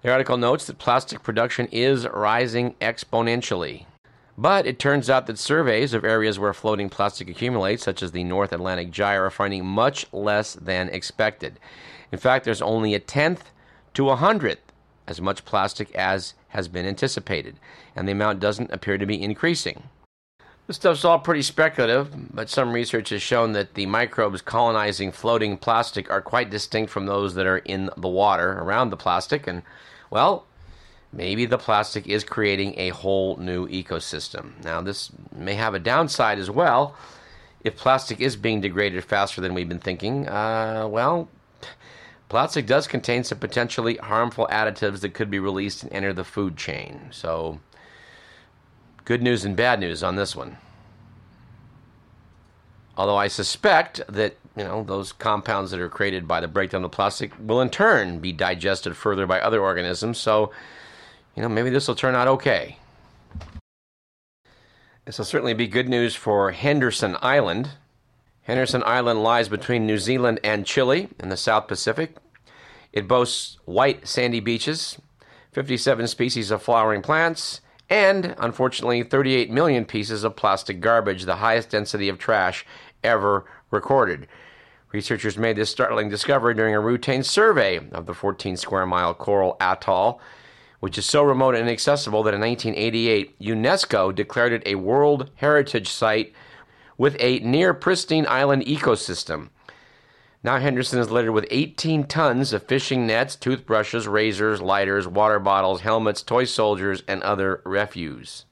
The 0.01 0.12
article 0.12 0.38
notes 0.38 0.65
that 0.65 0.77
plastic 0.77 1.24
production 1.24 1.67
is 1.72 2.08
rising 2.08 2.75
exponentially. 2.82 3.86
But 4.38 4.67
it 4.67 4.77
turns 4.77 5.10
out 5.10 5.25
that 5.25 5.39
surveys 5.39 5.94
of 5.94 6.06
areas 6.06 6.38
where 6.38 6.53
floating 6.53 6.89
plastic 6.89 7.29
accumulates, 7.29 7.84
such 7.84 8.03
as 8.03 8.12
the 8.12 8.24
North 8.24 8.53
Atlantic 8.53 8.91
Gyre, 8.91 9.25
are 9.25 9.32
finding 9.32 9.65
much 9.65 10.06
less 10.12 10.53
than 10.53 10.89
expected. 10.89 11.60
In 12.12 12.20
fact, 12.20 12.46
there's 12.46 12.62
only 12.62 12.94
a 12.94 13.00
tenth 13.00 13.50
to 13.96 14.10
a 14.10 14.15
hundredth 14.15 14.66
as 15.07 15.21
much 15.21 15.45
plastic 15.45 15.93
as 15.95 16.33
has 16.49 16.67
been 16.67 16.85
anticipated, 16.85 17.59
and 17.95 18.07
the 18.07 18.11
amount 18.11 18.39
doesn't 18.39 18.71
appear 18.71 18.97
to 18.97 19.05
be 19.05 19.21
increasing. 19.21 19.83
This 20.67 20.75
stuff's 20.75 21.05
all 21.05 21.19
pretty 21.19 21.43
speculative, 21.43 22.33
but 22.33 22.49
some 22.49 22.73
research 22.73 23.09
has 23.09 23.21
shown 23.21 23.53
that 23.53 23.75
the 23.75 23.85
microbes 23.85 24.41
colonizing 24.41 25.13
floating 25.13 25.57
plastic 25.57 26.11
are 26.11 26.21
quite 26.21 26.49
distinct 26.49 26.91
from 26.91 27.05
those 27.05 27.35
that 27.35 27.45
are 27.45 27.59
in 27.59 27.89
the 27.95 28.09
water 28.09 28.59
around 28.59 28.89
the 28.89 28.97
plastic, 28.97 29.47
and 29.47 29.63
well, 30.09 30.45
maybe 31.13 31.45
the 31.45 31.57
plastic 31.57 32.05
is 32.05 32.25
creating 32.25 32.73
a 32.77 32.89
whole 32.89 33.37
new 33.37 33.65
ecosystem. 33.69 34.61
Now, 34.63 34.81
this 34.81 35.09
may 35.33 35.53
have 35.55 35.73
a 35.73 35.79
downside 35.79 36.37
as 36.37 36.51
well. 36.51 36.97
If 37.63 37.77
plastic 37.77 38.19
is 38.19 38.35
being 38.35 38.59
degraded 38.59 39.03
faster 39.05 39.39
than 39.39 39.53
we've 39.53 39.69
been 39.69 39.79
thinking, 39.79 40.27
uh, 40.27 40.87
well, 40.89 41.29
plastic 42.29 42.65
does 42.65 42.88
contain 42.88 43.24
some 43.24 43.39
potentially 43.39 43.98
harmful 43.98 44.48
additives 44.51 45.01
that 45.01 45.13
could 45.13 45.29
be 45.29 45.39
released 45.39 45.84
and 45.84 45.93
enter 45.93 46.13
the 46.13 46.24
food 46.24 46.57
chain. 46.57 47.07
So, 47.12 47.60
good 49.05 49.22
news 49.22 49.46
and 49.46 49.55
bad 49.55 49.79
news 49.79 50.03
on 50.03 50.15
this 50.15 50.36
one. 50.36 50.57
Although 52.98 53.17
I 53.17 53.27
suspect 53.27 54.01
that 54.10 54.38
you 54.57 54.63
know, 54.63 54.84
those 54.84 55.12
compounds 55.12 55.69
that 55.69 55.79
are 55.79 55.88
created 55.88 56.27
by 56.27 56.41
the 56.41 56.48
breakdown 56.48 56.84
of 56.84 56.91
plastic 56.91 57.31
will 57.39 57.62
in 57.62 57.69
turn 57.69 58.19
be 58.19 58.34
digested 58.34 58.98
further 58.98 59.27
by 59.27 59.39
other 59.39 59.62
organisms. 59.62 60.17
So, 60.17 60.51
you 61.36 61.43
know, 61.43 61.50
maybe 61.50 61.69
this 61.69 61.88
will 61.88 61.96
turn 61.96 62.15
out 62.15 62.27
okay. 62.27 62.77
This 65.05 65.19
will 65.19 65.25
certainly 65.25 65.53
be 65.53 65.67
good 65.67 65.88
news 65.88 66.15
for 66.15 66.51
Henderson 66.51 67.17
Island. 67.22 67.69
Henderson 68.47 68.81
Island 68.85 69.23
lies 69.23 69.49
between 69.49 69.85
New 69.85 69.97
Zealand 69.97 70.39
and 70.41 70.65
Chile 70.65 71.09
in 71.19 71.27
the 71.27 71.35
South 71.35 71.67
Pacific. 71.67 72.15
It 72.93 73.05
boasts 73.05 73.57
white 73.65 74.07
sandy 74.07 74.39
beaches, 74.39 74.97
57 75.51 76.07
species 76.07 76.49
of 76.49 76.61
flowering 76.61 77.01
plants, 77.01 77.59
and, 77.89 78.35
unfortunately, 78.37 79.03
38 79.03 79.51
million 79.51 79.83
pieces 79.83 80.23
of 80.23 80.37
plastic 80.37 80.79
garbage, 80.79 81.25
the 81.25 81.35
highest 81.35 81.71
density 81.71 82.07
of 82.07 82.19
trash 82.19 82.65
ever 83.03 83.43
recorded. 83.69 84.29
Researchers 84.93 85.37
made 85.37 85.57
this 85.57 85.69
startling 85.69 86.07
discovery 86.07 86.53
during 86.53 86.73
a 86.73 86.79
routine 86.79 87.23
survey 87.23 87.81
of 87.91 88.05
the 88.05 88.13
14 88.13 88.55
square 88.55 88.85
mile 88.85 89.13
coral 89.13 89.57
atoll, 89.59 90.21
which 90.79 90.97
is 90.97 91.05
so 91.05 91.21
remote 91.21 91.55
and 91.55 91.67
inaccessible 91.67 92.23
that 92.23 92.33
in 92.33 92.39
1988 92.39 93.37
UNESCO 93.41 94.15
declared 94.15 94.53
it 94.53 94.63
a 94.65 94.75
World 94.75 95.31
Heritage 95.35 95.89
Site 95.89 96.33
with 96.97 97.15
a 97.19 97.39
near 97.39 97.73
pristine 97.73 98.25
island 98.27 98.63
ecosystem. 98.65 99.49
Now 100.43 100.59
Henderson 100.59 100.99
is 100.99 101.11
littered 101.11 101.33
with 101.33 101.47
18 101.51 102.05
tons 102.05 102.53
of 102.53 102.63
fishing 102.63 103.05
nets, 103.07 103.35
toothbrushes, 103.35 104.07
razors, 104.07 104.61
lighters, 104.61 105.07
water 105.07 105.39
bottles, 105.39 105.81
helmets, 105.81 106.21
toy 106.21 106.45
soldiers, 106.45 107.03
and 107.07 107.21
other 107.23 107.61
refuse. 107.65 108.45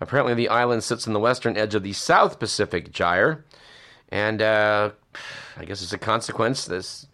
Apparently, 0.00 0.34
the 0.34 0.48
island 0.48 0.82
sits 0.82 1.06
on 1.06 1.12
the 1.12 1.20
western 1.20 1.56
edge 1.56 1.74
of 1.74 1.82
the 1.82 1.92
South 1.92 2.38
Pacific 2.38 2.90
Gyre, 2.90 3.44
and 4.08 4.40
uh, 4.40 4.90
I 5.56 5.64
guess 5.64 5.82
as 5.82 5.92
a 5.92 5.98
consequence, 5.98 6.64
this 6.64 7.06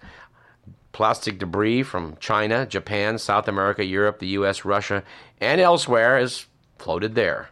plastic 0.92 1.38
debris 1.38 1.82
from 1.82 2.16
China, 2.20 2.64
Japan, 2.64 3.18
South 3.18 3.48
America, 3.48 3.84
Europe, 3.84 4.18
the 4.18 4.28
US, 4.28 4.64
Russia, 4.64 5.02
and 5.40 5.60
elsewhere 5.60 6.18
is 6.18 6.46
floated 6.78 7.14
there. 7.14 7.50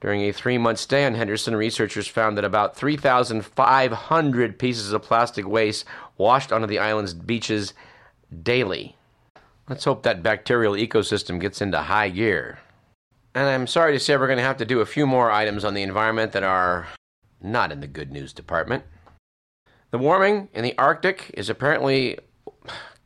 During 0.00 0.22
a 0.22 0.32
three 0.32 0.58
month 0.58 0.78
stay 0.78 1.06
on 1.06 1.14
Henderson, 1.14 1.56
researchers 1.56 2.06
found 2.06 2.36
that 2.36 2.44
about 2.44 2.76
3,500 2.76 4.58
pieces 4.58 4.92
of 4.92 5.02
plastic 5.02 5.46
waste 5.46 5.86
washed 6.18 6.52
onto 6.52 6.66
the 6.66 6.78
island's 6.78 7.14
beaches 7.14 7.72
daily. 8.42 8.96
Let's 9.68 9.84
hope 9.84 10.02
that 10.02 10.22
bacterial 10.22 10.74
ecosystem 10.74 11.40
gets 11.40 11.62
into 11.62 11.78
high 11.78 12.10
gear. 12.10 12.58
And 13.34 13.48
I'm 13.48 13.66
sorry 13.66 13.92
to 13.94 14.00
say 14.00 14.16
we're 14.16 14.26
going 14.26 14.36
to 14.36 14.44
have 14.44 14.58
to 14.58 14.64
do 14.64 14.80
a 14.80 14.86
few 14.86 15.06
more 15.06 15.30
items 15.30 15.64
on 15.64 15.74
the 15.74 15.82
environment 15.82 16.32
that 16.32 16.42
are 16.42 16.86
not 17.42 17.72
in 17.72 17.80
the 17.80 17.86
good 17.86 18.12
news 18.12 18.32
department. 18.32 18.84
The 19.90 19.98
warming 19.98 20.48
in 20.52 20.64
the 20.64 20.76
Arctic 20.76 21.30
is 21.34 21.48
apparently 21.48 22.18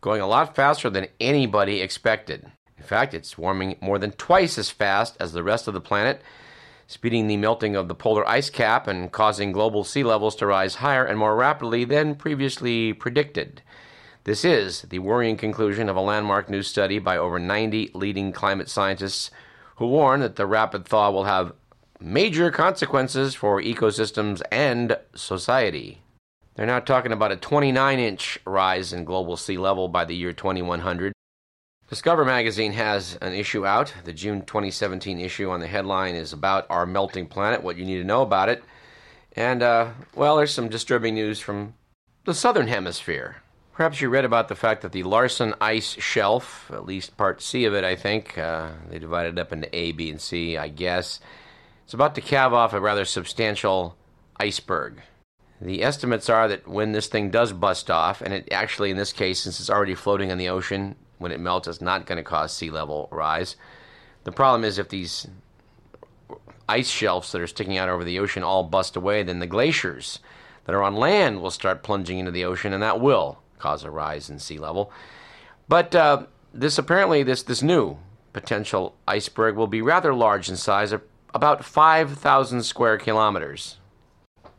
going 0.00 0.20
a 0.20 0.26
lot 0.26 0.54
faster 0.56 0.90
than 0.90 1.08
anybody 1.20 1.80
expected. 1.80 2.50
In 2.76 2.84
fact, 2.84 3.14
it's 3.14 3.38
warming 3.38 3.76
more 3.80 3.98
than 3.98 4.12
twice 4.12 4.58
as 4.58 4.70
fast 4.70 5.16
as 5.20 5.32
the 5.32 5.42
rest 5.42 5.68
of 5.68 5.74
the 5.74 5.80
planet, 5.80 6.22
speeding 6.88 7.26
the 7.26 7.36
melting 7.36 7.76
of 7.76 7.86
the 7.86 7.94
polar 7.94 8.26
ice 8.26 8.48
cap 8.48 8.88
and 8.88 9.12
causing 9.12 9.52
global 9.52 9.84
sea 9.84 10.02
levels 10.02 10.34
to 10.34 10.46
rise 10.46 10.76
higher 10.76 11.04
and 11.04 11.18
more 11.18 11.36
rapidly 11.36 11.84
than 11.84 12.14
previously 12.14 12.94
predicted. 12.94 13.60
This 14.24 14.42
is 14.42 14.82
the 14.82 14.98
worrying 14.98 15.36
conclusion 15.36 15.90
of 15.90 15.96
a 15.96 16.00
landmark 16.00 16.48
new 16.48 16.62
study 16.62 16.98
by 16.98 17.18
over 17.18 17.38
90 17.38 17.90
leading 17.92 18.32
climate 18.32 18.70
scientists 18.70 19.30
who 19.76 19.86
warn 19.86 20.20
that 20.20 20.36
the 20.36 20.46
rapid 20.46 20.86
thaw 20.86 21.10
will 21.10 21.24
have 21.24 21.52
major 22.00 22.50
consequences 22.50 23.34
for 23.34 23.60
ecosystems 23.60 24.40
and 24.50 24.96
society. 25.14 26.00
They're 26.54 26.64
now 26.64 26.80
talking 26.80 27.12
about 27.12 27.32
a 27.32 27.36
29 27.36 27.98
inch 27.98 28.38
rise 28.46 28.94
in 28.94 29.04
global 29.04 29.36
sea 29.36 29.58
level 29.58 29.88
by 29.88 30.06
the 30.06 30.16
year 30.16 30.32
2100. 30.32 31.12
Discover 31.88 32.26
magazine 32.26 32.72
has 32.72 33.16
an 33.22 33.32
issue 33.32 33.64
out. 33.64 33.94
The 34.04 34.12
June 34.12 34.42
2017 34.42 35.18
issue 35.18 35.48
on 35.48 35.60
the 35.60 35.66
headline 35.66 36.16
is 36.16 36.34
about 36.34 36.66
our 36.68 36.84
melting 36.84 37.26
planet, 37.26 37.62
what 37.62 37.78
you 37.78 37.86
need 37.86 37.96
to 37.96 38.04
know 38.04 38.20
about 38.20 38.50
it. 38.50 38.62
And, 39.34 39.62
uh, 39.62 39.92
well, 40.14 40.36
there's 40.36 40.52
some 40.52 40.68
disturbing 40.68 41.14
news 41.14 41.40
from 41.40 41.72
the 42.26 42.34
southern 42.34 42.66
hemisphere. 42.66 43.36
Perhaps 43.72 44.02
you 44.02 44.10
read 44.10 44.26
about 44.26 44.48
the 44.48 44.54
fact 44.54 44.82
that 44.82 44.92
the 44.92 45.02
Larsen 45.02 45.54
Ice 45.62 45.92
Shelf, 45.92 46.70
at 46.74 46.84
least 46.84 47.16
part 47.16 47.40
C 47.40 47.64
of 47.64 47.72
it, 47.72 47.84
I 47.84 47.96
think, 47.96 48.36
uh, 48.36 48.72
they 48.90 48.98
divided 48.98 49.38
it 49.38 49.40
up 49.40 49.52
into 49.52 49.74
A, 49.74 49.92
B, 49.92 50.10
and 50.10 50.20
C, 50.20 50.58
I 50.58 50.68
guess, 50.68 51.20
it's 51.84 51.94
about 51.94 52.14
to 52.16 52.20
calve 52.20 52.52
off 52.52 52.74
a 52.74 52.80
rather 52.80 53.06
substantial 53.06 53.96
iceberg. 54.38 55.00
The 55.58 55.82
estimates 55.82 56.28
are 56.28 56.48
that 56.48 56.68
when 56.68 56.92
this 56.92 57.06
thing 57.06 57.30
does 57.30 57.54
bust 57.54 57.90
off, 57.90 58.20
and 58.20 58.34
it 58.34 58.48
actually, 58.52 58.90
in 58.90 58.98
this 58.98 59.12
case, 59.12 59.40
since 59.40 59.58
it's 59.58 59.70
already 59.70 59.94
floating 59.94 60.28
in 60.28 60.36
the 60.36 60.50
ocean, 60.50 60.94
when 61.18 61.32
it 61.32 61.40
melts, 61.40 61.68
it's 61.68 61.80
not 61.80 62.06
going 62.06 62.16
to 62.16 62.22
cause 62.22 62.52
sea 62.52 62.70
level 62.70 63.08
rise. 63.10 63.56
The 64.24 64.32
problem 64.32 64.64
is 64.64 64.78
if 64.78 64.88
these 64.88 65.26
ice 66.68 66.88
shelves 66.88 67.32
that 67.32 67.40
are 67.40 67.46
sticking 67.46 67.78
out 67.78 67.88
over 67.88 68.04
the 68.04 68.18
ocean 68.18 68.42
all 68.42 68.64
bust 68.64 68.96
away, 68.96 69.22
then 69.22 69.38
the 69.38 69.46
glaciers 69.46 70.20
that 70.64 70.74
are 70.74 70.82
on 70.82 70.94
land 70.94 71.40
will 71.40 71.50
start 71.50 71.82
plunging 71.82 72.18
into 72.18 72.30
the 72.30 72.44
ocean, 72.44 72.72
and 72.72 72.82
that 72.82 73.00
will 73.00 73.40
cause 73.58 73.84
a 73.84 73.90
rise 73.90 74.28
in 74.28 74.38
sea 74.38 74.58
level. 74.58 74.92
But 75.68 75.94
uh, 75.94 76.26
this 76.52 76.78
apparently 76.78 77.22
this 77.22 77.42
this 77.42 77.62
new 77.62 77.98
potential 78.32 78.94
iceberg 79.06 79.56
will 79.56 79.66
be 79.66 79.82
rather 79.82 80.14
large 80.14 80.48
in 80.48 80.56
size, 80.56 80.92
about 81.34 81.64
5,000 81.64 82.62
square 82.62 82.98
kilometers. 82.98 83.78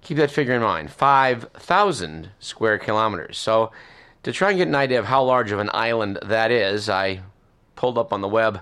Keep 0.02 0.18
that 0.18 0.32
figure 0.32 0.54
in 0.54 0.62
mind 0.62 0.92
5,000 0.92 2.30
square 2.40 2.78
kilometers. 2.78 3.38
So, 3.38 3.72
to 4.30 4.38
try 4.38 4.50
and 4.50 4.60
get 4.60 4.68
an 4.68 4.76
idea 4.76 5.00
of 5.00 5.06
how 5.06 5.24
large 5.24 5.52
of 5.52 5.58
an 5.58 5.72
island 5.74 6.20
that 6.24 6.52
is, 6.52 6.88
I 6.88 7.22
pulled 7.76 7.98
up 7.98 8.14
on 8.14 8.22
the 8.22 8.28
web 8.28 8.62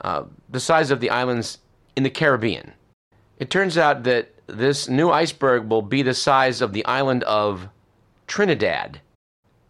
uh, 0.00 0.24
the 0.48 0.60
size 0.60 0.90
of 0.90 1.00
the 1.00 1.10
islands 1.10 1.58
in 1.94 2.04
the 2.04 2.10
Caribbean. 2.10 2.72
It 3.38 3.50
turns 3.50 3.76
out 3.76 4.04
that 4.04 4.32
this 4.46 4.88
new 4.88 5.10
iceberg 5.10 5.68
will 5.68 5.82
be 5.82 6.02
the 6.02 6.14
size 6.14 6.62
of 6.62 6.72
the 6.72 6.84
island 6.86 7.22
of 7.24 7.68
Trinidad. 8.26 9.00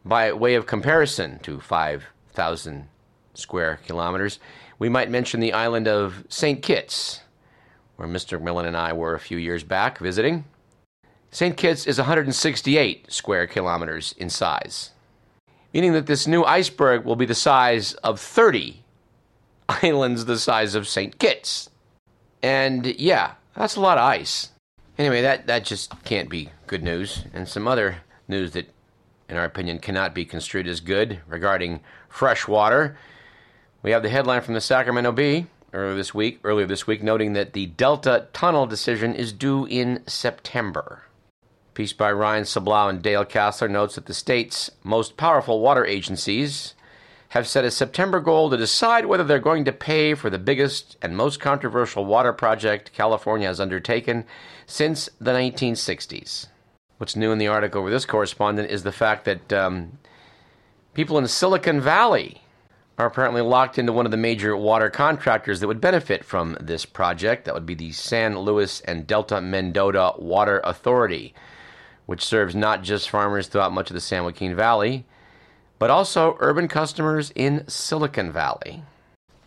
By 0.05 0.33
way 0.33 0.55
of 0.55 0.67
comparison 0.67 1.41
to 1.41 1.59
5,000 1.59 2.89
square 3.35 3.81
kilometers, 3.85 4.39
we 4.79 4.89
might 4.89 5.11
mention 5.11 5.41
the 5.41 5.53
island 5.53 5.89
of 5.89 6.25
St. 6.29 6.63
Kitts, 6.63 7.23
where 7.97 8.09
Mr. 8.09 8.41
Millen 8.41 8.67
and 8.67 8.77
I 8.77 8.93
were 8.93 9.15
a 9.15 9.21
few 9.21 9.37
years 9.37 9.65
back 9.65 9.99
visiting. 9.99 10.45
St. 11.33 11.57
Kitts 11.57 11.87
is 11.87 11.99
168 11.99 13.13
square 13.13 13.49
kilometers 13.49 14.15
in 14.17 14.31
size, 14.31 14.91
meaning 15.75 15.93
that 15.95 16.07
this 16.07 16.29
new 16.29 16.45
iceberg 16.45 17.05
will 17.05 17.17
be 17.17 17.27
the 17.27 17.35
size 17.35 17.95
of 17.95 18.21
30 18.21 18.85
islands 19.69 20.27
the 20.27 20.39
size 20.39 20.77
of 20.77 20.87
St. 20.87 21.19
Kitts. 21.19 21.69
And 22.43 22.87
yeah, 22.87 23.33
that's 23.57 23.75
a 23.75 23.81
lot 23.81 23.99
of 23.99 24.05
ice. 24.05 24.51
Anyway, 24.97 25.23
that, 25.23 25.49
that 25.49 25.65
just 25.65 26.05
can't 26.05 26.29
be 26.29 26.51
good 26.69 26.85
news. 26.85 27.25
And 27.35 27.49
some 27.49 27.67
other 27.67 27.97
news 28.29 28.53
that 28.53 28.69
in 29.33 29.39
our 29.39 29.45
opinion, 29.47 29.79
cannot 29.79 30.15
be 30.15 30.27
construed 30.27 30.69
as 30.69 30.81
good 30.81 31.21
regarding 31.27 31.81
fresh 32.07 32.47
water. 32.47 32.99
We 33.83 33.91
have 33.93 34.03
the 34.03 34.11
headline 34.11 34.43
from 34.43 34.53
the 34.53 34.61
Sacramento 34.61 35.11
Bee 35.13 35.47
earlier 35.73 35.97
this 35.97 36.13
week, 36.13 36.39
earlier 36.45 36.67
this 36.67 36.87
week, 36.87 37.03
noting 37.03 37.33
that 37.33 37.55
the 37.55 37.65
Delta 37.65 38.29
Tunnel 38.35 38.67
decision 38.67 39.15
is 39.15 39.33
due 39.33 39.65
in 39.65 40.03
September. 40.07 41.05
Piece 41.75 41.93
by 41.93 42.13
Ryan 42.13 42.45
Sabalow 42.45 42.91
and 42.91 43.03
Dale 43.03 43.25
Kasler 43.25 43.71
notes 43.71 43.95
that 43.95 44.07
the 44.07 44.15
state's 44.15 44.71
most 44.85 45.17
powerful 45.17 45.61
water 45.61 45.87
agencies 45.87 46.75
have 47.31 47.49
set 47.49 47.65
a 47.65 47.71
September 47.71 48.21
goal 48.21 48.51
to 48.51 48.59
decide 48.59 49.07
whether 49.07 49.25
they're 49.25 49.39
going 49.39 49.65
to 49.65 49.73
pay 49.73 50.13
for 50.13 50.29
the 50.29 50.39
biggest 50.39 50.99
and 51.01 51.17
most 51.17 51.41
controversial 51.41 52.05
water 52.05 52.33
project 52.33 52.93
California 52.93 53.49
has 53.49 53.59
undertaken 53.59 54.25
since 54.67 55.09
the 55.19 55.31
1960s. 55.31 56.49
What's 56.99 57.17
new 57.17 57.33
in 57.33 57.39
the 57.39 57.49
article 57.49 57.83
with 57.83 57.93
this 57.95 58.05
correspondent 58.05 58.71
is 58.71 58.83
the 58.83 58.93
fact 58.93 59.25
that 59.25 59.51
um, 59.51 59.99
people 60.93 61.17
in 61.17 61.27
Silicon 61.27 61.81
Valley 61.81 62.43
are 62.99 63.07
apparently 63.07 63.41
locked 63.41 63.79
into 63.79 63.93
one 63.93 64.05
of 64.05 64.13
the 64.13 64.19
major 64.19 64.57
water 64.57 64.91
contractors 64.91 65.61
that 65.61 65.67
would 65.67 65.81
benefit 65.81 66.25
from 66.25 66.57
this 66.61 66.85
project. 66.85 67.47
That 67.47 67.55
would 67.55 67.67
be 67.67 67.75
the 67.75 67.93
San 67.93 68.39
Luis 68.39 68.81
and 68.83 69.07
Delta 69.07 69.41
Mendota 69.41 70.13
Water 70.19 70.61
Authority, 70.65 71.35
which 72.07 72.25
serves 72.25 72.55
not 72.55 72.83
just 72.83 73.11
farmers 73.11 73.47
throughout 73.47 73.73
much 73.73 73.91
of 73.91 73.95
the 73.95 74.01
San 74.01 74.25
Joaquin 74.25 74.55
Valley, 74.55 75.05
but 75.79 75.91
also 75.91 76.37
urban 76.41 76.69
customers 76.69 77.33
in 77.35 77.67
Silicon 77.69 78.31
Valley. 78.31 78.83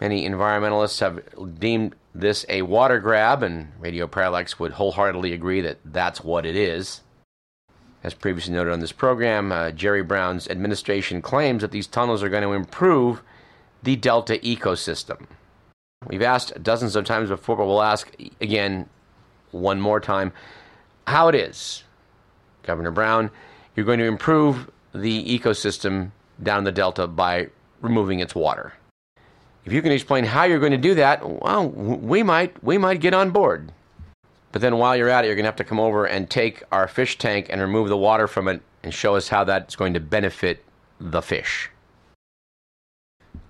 Many 0.02 0.28
environmentalists 0.28 1.00
have 1.00 1.60
deemed 1.60 1.96
this 2.14 2.46
a 2.50 2.62
water 2.64 3.00
grab, 3.00 3.44
and 3.44 3.72
Radio 3.80 4.08
Parallax 4.08 4.60
would 4.60 4.74
wholeheartedly 4.74 5.32
agree 5.32 5.62
that 5.62 5.78
that's 5.86 6.24
what 6.24 6.46
it 6.46 6.56
is. 6.56 7.02
As 8.04 8.14
previously 8.14 8.54
noted 8.54 8.74
on 8.74 8.82
this 8.82 8.92
program, 8.92 9.52
uh, 9.52 9.72
Jerry 9.72 10.04
Brown's 10.04 10.48
administration 10.48 11.22
claims 11.22 11.62
that 11.62 11.72
these 11.72 11.88
tunnels 11.88 12.22
are 12.22 12.30
going 12.30 12.44
to 12.44 12.54
improve 12.54 13.22
the 13.82 13.96
Delta 13.96 14.38
ecosystem. 14.44 15.26
We've 16.08 16.22
asked 16.22 16.62
dozens 16.62 16.96
of 16.96 17.06
times 17.06 17.30
before, 17.30 17.56
but 17.56 17.66
we'll 17.66 17.82
ask 17.82 18.14
again 18.42 18.90
one 19.52 19.80
more 19.80 20.00
time 20.00 20.34
how 21.08 21.30
it 21.30 21.36
is. 21.36 21.85
Governor 22.66 22.92
Brown, 22.92 23.30
you're 23.76 23.86
going 23.86 24.00
to 24.00 24.06
improve 24.06 24.70
the 24.94 25.40
ecosystem 25.40 26.12
down 26.42 26.64
the 26.64 26.72
Delta 26.72 27.08
by 27.08 27.48
removing 27.82 28.20
its 28.20 28.36
water. 28.36 28.74
If 29.66 29.74
you 29.74 29.82
can 29.82 29.92
explain 29.92 30.24
how 30.24 30.44
you're 30.44 30.60
going 30.60 30.72
to 30.72 30.78
do 30.78 30.96
that, 30.96 31.28
well, 31.28 31.68
we 31.70 32.22
might 32.24 32.64
we 32.64 32.78
might 32.78 33.00
get 33.00 33.14
on 33.14 33.32
board. 33.32 33.72
But 34.52 34.62
then 34.62 34.78
while 34.78 34.96
you're 34.96 35.10
at 35.10 35.26
it, 35.26 35.28
you're 35.28 35.36
going 35.36 35.44
to 35.44 35.50
have 35.50 35.56
to 35.58 35.64
come 35.64 35.80
over 35.80 36.06
and 36.06 36.30
take 36.30 36.64
our 36.72 36.88
fish 36.88 37.18
tank 37.18 37.48
and 37.50 37.60
remove 37.60 37.90
the 37.90 37.98
water 37.98 38.28
from 38.28 38.48
it 38.48 38.62
and 38.84 38.94
show 38.94 39.16
us 39.16 39.28
how 39.28 39.44
that's 39.44 39.76
going 39.76 39.94
to 39.96 40.00
benefit 40.00 40.64
the 41.00 41.22
fish. 41.22 41.70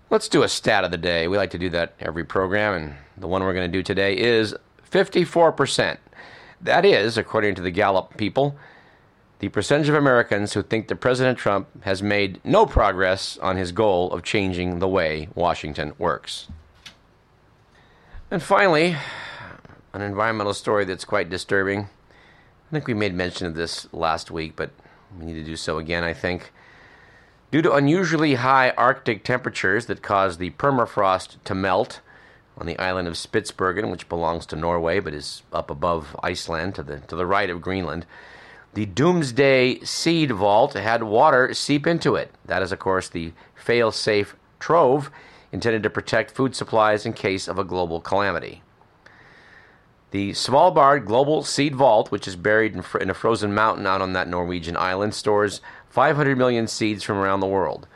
Let's 0.09 0.29
do 0.29 0.43
a 0.43 0.49
stat 0.49 0.83
of 0.83 0.91
the 0.91 0.97
day. 0.97 1.27
We 1.27 1.37
like 1.37 1.51
to 1.51 1.59
do 1.59 1.69
that 1.71 1.93
every 1.99 2.23
program, 2.23 2.73
and 2.73 2.95
the 3.17 3.27
one 3.27 3.43
we're 3.43 3.53
going 3.53 3.69
to 3.69 3.77
do 3.77 3.83
today 3.83 4.17
is 4.17 4.55
54%. 4.89 5.97
That 6.61 6.85
is, 6.85 7.17
according 7.17 7.55
to 7.55 7.61
the 7.61 7.71
Gallup 7.71 8.15
people, 8.17 8.55
the 9.39 9.49
percentage 9.49 9.89
of 9.89 9.95
Americans 9.95 10.53
who 10.53 10.63
think 10.63 10.87
that 10.87 10.97
President 10.97 11.37
Trump 11.37 11.67
has 11.83 12.01
made 12.01 12.39
no 12.43 12.65
progress 12.65 13.37
on 13.39 13.57
his 13.57 13.71
goal 13.71 14.11
of 14.11 14.23
changing 14.23 14.79
the 14.79 14.87
way 14.87 15.27
Washington 15.35 15.93
works. 15.97 16.47
And 18.31 18.41
finally, 18.41 18.95
an 19.93 20.01
environmental 20.01 20.53
story 20.53 20.85
that's 20.85 21.05
quite 21.05 21.29
disturbing. 21.29 21.81
I 21.81 22.71
think 22.71 22.87
we 22.87 22.93
made 22.93 23.13
mention 23.13 23.47
of 23.47 23.55
this 23.55 23.87
last 23.93 24.31
week, 24.31 24.53
but 24.55 24.71
we 25.19 25.25
need 25.25 25.35
to 25.35 25.43
do 25.43 25.55
so 25.55 25.77
again, 25.77 26.03
I 26.03 26.13
think. 26.13 26.51
Due 27.51 27.61
to 27.61 27.73
unusually 27.73 28.35
high 28.35 28.71
Arctic 28.71 29.23
temperatures 29.23 29.85
that 29.85 30.01
caused 30.01 30.39
the 30.39 30.49
permafrost 30.51 31.37
to 31.43 31.55
melt 31.55 32.01
on 32.57 32.65
the 32.65 32.77
island 32.79 33.07
of 33.07 33.13
Spitsbergen, 33.13 33.91
which 33.91 34.09
belongs 34.09 34.45
to 34.47 34.55
Norway 34.55 34.99
but 34.99 35.13
is 35.13 35.43
up 35.53 35.69
above 35.69 36.15
Iceland 36.23 36.75
to 36.75 36.83
the, 36.83 36.99
to 37.01 37.15
the 37.15 37.25
right 37.25 37.49
of 37.49 37.61
Greenland, 37.61 38.05
the 38.75 38.85
Doomsday 38.85 39.79
Seed 39.85 40.31
Vault 40.31 40.73
had 40.73 41.03
water 41.03 41.53
seep 41.53 41.87
into 41.87 42.15
it. 42.15 42.29
That 42.43 42.61
is, 42.61 42.73
of 42.73 42.79
course, 42.79 43.07
the 43.07 43.31
fail 43.55 43.89
safe 43.89 44.35
trove 44.59 45.09
intended 45.53 45.81
to 45.83 45.89
protect 45.89 46.31
food 46.31 46.53
supplies 46.55 47.05
in 47.05 47.13
case 47.13 47.47
of 47.47 47.57
a 47.57 47.63
global 47.63 48.01
calamity. 48.01 48.61
The 50.11 50.31
Svalbard 50.31 51.05
Global 51.05 51.43
Seed 51.43 51.73
Vault, 51.73 52.11
which 52.11 52.27
is 52.27 52.35
buried 52.35 52.75
in, 52.75 52.81
fr- 52.81 52.97
in, 52.97 53.09
a 53.09 53.13
frozen 53.13 53.53
mountain 53.53 53.87
out 53.87 54.01
on 54.01 54.11
that 54.11 54.27
Norwegian 54.27 54.75
island, 54.75 55.13
stores 55.13 55.61
500 55.89 56.37
million 56.37 56.67
seeds 56.67 57.01
from 57.01 57.17
around 57.17 57.39
the 57.39 57.47
world. 57.47 57.87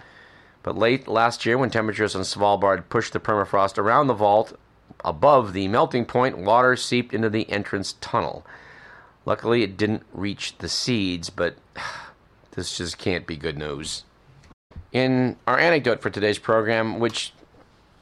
But 0.63 0.78
late 0.78 1.10
last 1.10 1.46
year, 1.46 1.58
when 1.58 1.70
temperatures 1.70 2.15
on 2.15 2.22
Svalbard 2.22 2.88
pushed 2.88 3.12
the 3.12 3.20
permafrost 3.20 3.78
around 3.78 4.08
the 4.08 4.13
vault 4.13 4.58
above 5.04 5.52
the 5.52 5.68
melting 5.68 6.06
point, 6.06 6.38
water 6.38 6.78
seeped 6.78 7.13
into 7.13 7.30
the 7.30 7.50
entrance 7.50 7.96
tunnel. 8.00 8.46
Luckily, 9.30 9.62
it 9.62 9.78
didn't 9.78 10.02
reach 10.12 10.58
the 10.58 10.68
seeds, 10.68 11.30
but 11.30 11.56
this 12.54 12.76
just 12.76 12.98
can't 12.98 13.28
be 13.28 13.38
good 13.38 13.60
news. 13.60 14.04
In 14.92 15.36
our 15.46 15.60
anecdote 15.60 16.02
for 16.02 16.10
today's 16.10 16.39
program, 16.39 17.00
which 17.00 17.32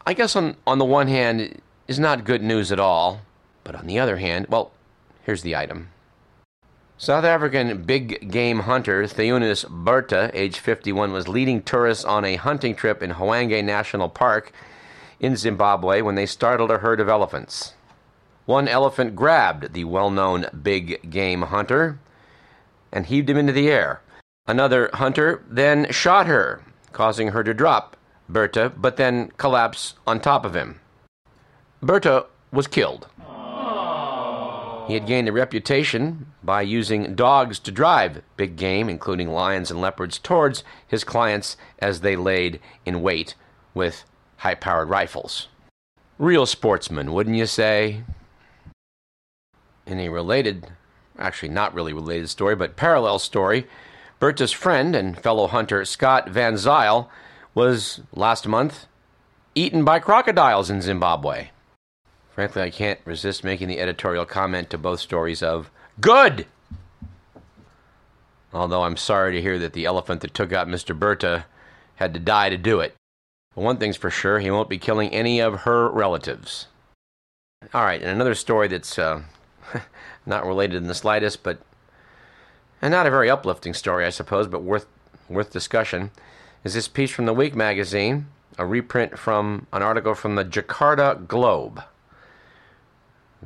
I 0.06 0.14
guess 0.14 0.38
on, 0.38 0.56
on 0.66 0.78
the 0.78 0.86
one 0.86 1.10
hand 1.10 1.62
is 1.86 2.00
not 2.00 2.24
good 2.24 2.42
news 2.42 2.72
at 2.72 2.80
all, 2.80 3.24
but 3.66 3.76
on 3.76 3.88
the 3.88 4.00
other 4.00 4.16
hand, 4.16 4.46
well, 4.48 4.72
here's 5.24 5.42
the 5.42 5.54
item. 5.54 5.90
South 6.98 7.26
African 7.26 7.84
big 7.84 8.32
game 8.32 8.62
hunter 8.62 9.04
Theunis 9.04 9.66
Botha, 9.70 10.32
age 10.34 10.60
51, 10.60 11.12
was 11.12 11.28
leading 11.28 11.62
tourists 11.62 12.06
on 12.06 12.24
a 12.24 12.38
hunting 12.38 12.74
trip 12.74 13.04
in 13.04 13.12
Hwange 13.12 13.66
National 13.66 14.08
Park 14.08 14.54
in 15.20 15.36
Zimbabwe 15.36 16.00
when 16.00 16.16
they 16.16 16.26
startled 16.26 16.72
a 16.72 16.78
herd 16.78 17.02
of 17.02 17.10
elephants. 17.10 17.74
One 18.48 18.70
elephant 18.70 19.14
grabbed 19.14 19.74
the 19.74 19.84
well 19.84 20.10
known 20.10 20.46
big 20.64 21.12
game 21.12 21.42
hunter 21.42 22.00
and 22.94 23.06
heaved 23.06 23.30
him 23.30 23.36
into 23.36 23.52
the 23.52 23.70
air. 23.70 24.02
Another 24.48 24.90
hunter 24.94 25.44
then 25.50 25.92
shot 25.92 26.28
her, 26.28 26.64
causing 26.94 27.32
her 27.32 27.44
to 27.44 27.54
drop 27.54 27.98
Botha, 28.30 28.72
but 28.78 28.96
then 28.96 29.32
collapse 29.36 29.96
on 30.08 30.22
top 30.22 30.46
of 30.46 30.56
him. 30.56 30.80
Botha 31.82 32.28
was 32.54 32.68
killed. 32.68 33.08
He 34.88 34.94
had 34.94 35.06
gained 35.06 35.28
a 35.28 35.34
reputation 35.34 36.28
by 36.42 36.62
using 36.62 37.16
dogs 37.16 37.60
to 37.60 37.72
drive 37.72 38.22
big 38.38 38.56
game, 38.56 38.88
including 38.88 39.30
lions 39.30 39.70
and 39.70 39.82
leopards, 39.82 40.18
towards 40.20 40.64
his 40.88 41.04
clients 41.04 41.58
as 41.80 42.00
they 42.00 42.16
laid 42.16 42.62
in 42.86 43.02
wait 43.02 43.36
with 43.74 44.06
high 44.38 44.56
powered 44.56 44.88
rifles. 44.88 45.50
Real 46.18 46.46
sportsman, 46.46 47.12
wouldn't 47.12 47.36
you 47.36 47.46
say? 47.46 48.04
In 49.88 50.02
a 50.02 50.10
related, 50.10 50.68
actually 51.18 51.48
not 51.48 51.74
really 51.74 51.94
related 51.94 52.30
story, 52.30 52.58
but 52.58 52.76
parallel 52.76 53.20
story, 53.20 53.66
Botha's 54.20 54.52
friend 54.52 54.94
and 54.96 55.18
fellow 55.18 55.48
hunter 55.48 55.86
Scott 55.86 56.28
Van 56.28 56.58
Zyl 56.58 57.10
was 57.56 58.02
last 58.14 58.48
month 58.48 58.86
eaten 59.56 59.86
by 59.86 60.00
crocodiles 60.00 60.70
in 60.70 60.82
Zimbabwe. 60.82 61.50
Frankly, 62.32 62.62
I 62.62 62.70
can't 62.70 63.00
resist 63.06 63.46
making 63.46 63.70
the 63.70 63.80
editorial 63.80 64.26
comment 64.26 64.70
to 64.70 64.78
both 64.78 65.00
stories 65.00 65.42
of 65.42 65.72
good. 66.02 66.46
Although 68.54 68.84
I'm 68.84 68.98
sorry 68.98 69.32
to 69.32 69.42
hear 69.42 69.58
that 69.58 69.72
the 69.72 69.86
elephant 69.86 70.20
that 70.20 70.34
took 70.34 70.52
out 70.52 70.68
Mr. 70.68 70.98
Botha 70.98 71.46
had 71.96 72.14
to 72.14 72.20
die 72.20 72.50
to 72.50 72.58
do 72.58 72.82
it. 72.82 72.94
But 73.56 73.64
one 73.64 73.78
thing's 73.78 73.98
for 73.98 74.10
sure, 74.10 74.40
he 74.40 74.52
won't 74.52 74.70
be 74.70 74.78
killing 74.78 75.10
any 75.12 75.40
of 75.40 75.62
her 75.62 75.90
relatives. 75.90 76.68
All 77.74 77.84
right, 77.84 78.02
and 78.02 78.12
another 78.12 78.36
story 78.36 78.68
that's 78.68 79.00
uh, 79.00 79.24
not 80.26 80.46
related 80.46 80.78
in 80.78 80.88
the 80.88 80.96
slightest, 80.96 81.44
but 81.44 81.60
and 82.82 82.92
not 82.92 83.08
a 83.08 83.12
very 83.12 83.30
uplifting 83.30 83.74
story, 83.74 84.06
I 84.06 84.10
suppose, 84.10 84.48
but 84.48 84.64
worth 84.64 84.86
worth 85.30 85.52
discussion, 85.52 86.12
is 86.64 86.74
this 86.74 86.88
piece 86.88 87.12
from 87.12 87.26
the 87.26 87.34
Week 87.34 87.56
magazine, 87.56 88.28
a 88.58 88.66
reprint 88.66 89.18
from 89.18 89.68
an 89.74 89.82
article 89.82 90.14
from 90.14 90.36
the 90.36 90.46
Jakarta 90.46 91.28
Globe. 91.28 91.84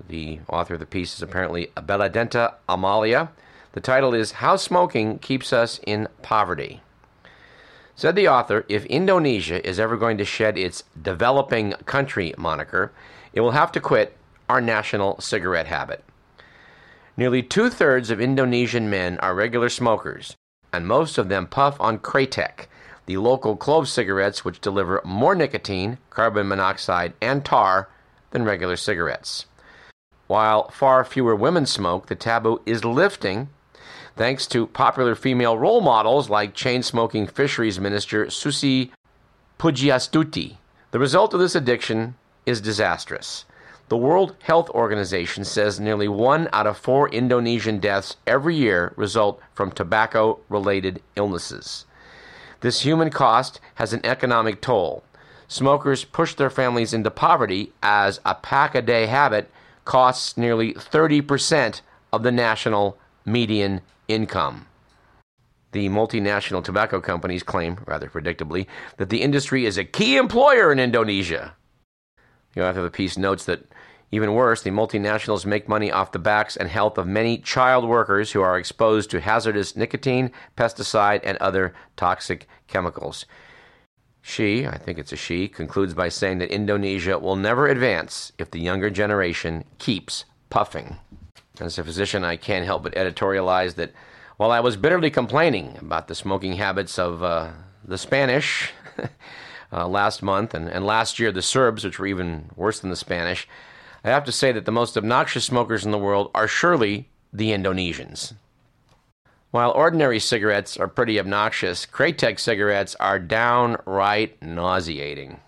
The 0.07 0.39
author 0.47 0.75
of 0.75 0.79
the 0.79 0.85
piece 0.85 1.15
is 1.15 1.21
apparently 1.21 1.67
Beladenta 1.75 2.55
Amalia. 2.69 3.29
The 3.73 3.81
title 3.81 4.13
is 4.13 4.33
How 4.33 4.55
Smoking 4.55 5.19
Keeps 5.19 5.51
Us 5.51 5.79
in 5.85 6.07
Poverty. 6.21 6.81
Said 7.95 8.15
the 8.15 8.27
author, 8.27 8.65
if 8.67 8.85
Indonesia 8.85 9.65
is 9.67 9.79
ever 9.79 9.97
going 9.97 10.17
to 10.17 10.25
shed 10.25 10.57
its 10.57 10.83
developing 10.99 11.73
country 11.85 12.33
moniker, 12.37 12.91
it 13.33 13.41
will 13.41 13.51
have 13.51 13.71
to 13.73 13.81
quit 13.81 14.17
our 14.49 14.61
national 14.61 15.19
cigarette 15.19 15.67
habit. 15.67 16.03
Nearly 17.17 17.43
two 17.43 17.69
thirds 17.69 18.09
of 18.09 18.21
Indonesian 18.21 18.89
men 18.89 19.17
are 19.19 19.35
regular 19.35 19.69
smokers, 19.69 20.35
and 20.71 20.87
most 20.87 21.17
of 21.17 21.29
them 21.29 21.45
puff 21.45 21.79
on 21.79 21.99
Kretek, 21.99 22.67
the 23.05 23.17
local 23.17 23.57
clove 23.57 23.89
cigarettes 23.89 24.45
which 24.45 24.61
deliver 24.61 25.01
more 25.03 25.35
nicotine, 25.35 25.97
carbon 26.09 26.47
monoxide, 26.47 27.13
and 27.21 27.43
tar 27.43 27.89
than 28.31 28.45
regular 28.45 28.77
cigarettes. 28.77 29.45
While 30.27 30.69
far 30.69 31.03
fewer 31.03 31.35
women 31.35 31.65
smoke, 31.65 32.07
the 32.07 32.15
taboo 32.15 32.61
is 32.65 32.85
lifting 32.85 33.49
thanks 34.15 34.47
to 34.47 34.67
popular 34.67 35.15
female 35.15 35.57
role 35.57 35.81
models 35.81 36.29
like 36.29 36.53
chain 36.53 36.83
smoking 36.83 37.27
fisheries 37.27 37.79
minister 37.79 38.29
Susi 38.29 38.91
Pujiastuti. 39.59 40.57
The 40.91 40.99
result 40.99 41.33
of 41.33 41.39
this 41.39 41.55
addiction 41.55 42.15
is 42.45 42.61
disastrous. 42.61 43.45
The 43.91 43.97
World 43.97 44.37
Health 44.43 44.69
Organization 44.69 45.43
says 45.43 45.77
nearly 45.77 46.07
one 46.07 46.47
out 46.53 46.65
of 46.65 46.77
four 46.77 47.09
Indonesian 47.09 47.79
deaths 47.79 48.15
every 48.25 48.55
year 48.55 48.93
result 48.95 49.41
from 49.53 49.69
tobacco 49.69 50.39
related 50.47 51.01
illnesses. 51.17 51.85
This 52.61 52.83
human 52.83 53.09
cost 53.09 53.59
has 53.75 53.91
an 53.91 53.99
economic 54.05 54.61
toll. 54.61 55.03
Smokers 55.49 56.05
push 56.05 56.35
their 56.35 56.49
families 56.49 56.93
into 56.93 57.11
poverty 57.11 57.73
as 57.83 58.21
a 58.23 58.33
pack 58.33 58.75
a 58.75 58.81
day 58.81 59.07
habit 59.07 59.51
costs 59.83 60.37
nearly 60.37 60.73
30% 60.73 61.81
of 62.13 62.23
the 62.23 62.31
national 62.31 62.97
median 63.25 63.81
income. 64.07 64.67
The 65.73 65.89
multinational 65.89 66.63
tobacco 66.63 67.01
companies 67.01 67.43
claim, 67.43 67.79
rather 67.85 68.07
predictably, 68.07 68.67
that 68.95 69.09
the 69.09 69.21
industry 69.21 69.65
is 69.65 69.77
a 69.77 69.83
key 69.83 70.15
employer 70.15 70.71
in 70.71 70.79
Indonesia. 70.79 71.55
The 72.53 72.67
author 72.67 72.79
of 72.79 72.85
the 72.85 72.91
piece 72.91 73.17
notes 73.17 73.45
that 73.45 73.65
even 74.11 74.33
worse, 74.33 74.61
the 74.61 74.71
multinationals 74.71 75.45
make 75.45 75.69
money 75.69 75.89
off 75.89 76.11
the 76.11 76.19
backs 76.19 76.57
and 76.57 76.67
health 76.67 76.97
of 76.97 77.07
many 77.07 77.37
child 77.37 77.87
workers 77.87 78.33
who 78.33 78.41
are 78.41 78.57
exposed 78.57 79.09
to 79.11 79.21
hazardous 79.21 79.75
nicotine, 79.77 80.31
pesticide, 80.57 81.21
and 81.23 81.37
other 81.37 81.73
toxic 81.95 82.47
chemicals. 82.67 83.25
She, 84.21 84.67
I 84.67 84.77
think 84.77 84.99
it's 84.99 85.13
a 85.13 85.15
she, 85.15 85.47
concludes 85.47 85.93
by 85.93 86.09
saying 86.09 86.39
that 86.39 86.53
Indonesia 86.53 87.17
will 87.17 87.37
never 87.37 87.67
advance 87.67 88.33
if 88.37 88.51
the 88.51 88.59
younger 88.59 88.89
generation 88.89 89.63
keeps 89.79 90.25
puffing. 90.49 90.97
As 91.59 91.79
a 91.79 91.83
physician, 91.83 92.23
I 92.23 92.35
can't 92.35 92.65
help 92.65 92.83
but 92.83 92.95
editorialize 92.95 93.75
that 93.75 93.93
while 94.37 94.51
I 94.51 94.59
was 94.59 94.75
bitterly 94.75 95.09
complaining 95.09 95.77
about 95.79 96.07
the 96.07 96.15
smoking 96.15 96.53
habits 96.53 96.99
of 96.99 97.23
uh, 97.23 97.51
the 97.83 97.97
Spanish 97.97 98.71
uh, 99.71 99.87
last 99.87 100.21
month 100.21 100.53
and, 100.53 100.67
and 100.67 100.85
last 100.85 101.19
year 101.19 101.31
the 101.31 101.41
Serbs, 101.41 101.83
which 101.83 101.99
were 101.99 102.07
even 102.07 102.49
worse 102.55 102.79
than 102.79 102.89
the 102.89 102.95
Spanish, 102.95 103.47
I 104.03 104.09
have 104.09 104.25
to 104.25 104.31
say 104.31 104.51
that 104.51 104.65
the 104.65 104.71
most 104.71 104.97
obnoxious 104.97 105.45
smokers 105.45 105.85
in 105.85 105.91
the 105.91 105.97
world 105.97 106.31
are 106.33 106.47
surely 106.47 107.09
the 107.31 107.51
Indonesians. 107.51 108.33
While 109.51 109.71
ordinary 109.71 110.19
cigarettes 110.19 110.77
are 110.77 110.87
pretty 110.87 111.19
obnoxious, 111.19 111.85
Kretek 111.85 112.39
cigarettes 112.39 112.95
are 112.99 113.19
downright 113.19 114.41
nauseating. 114.41 115.39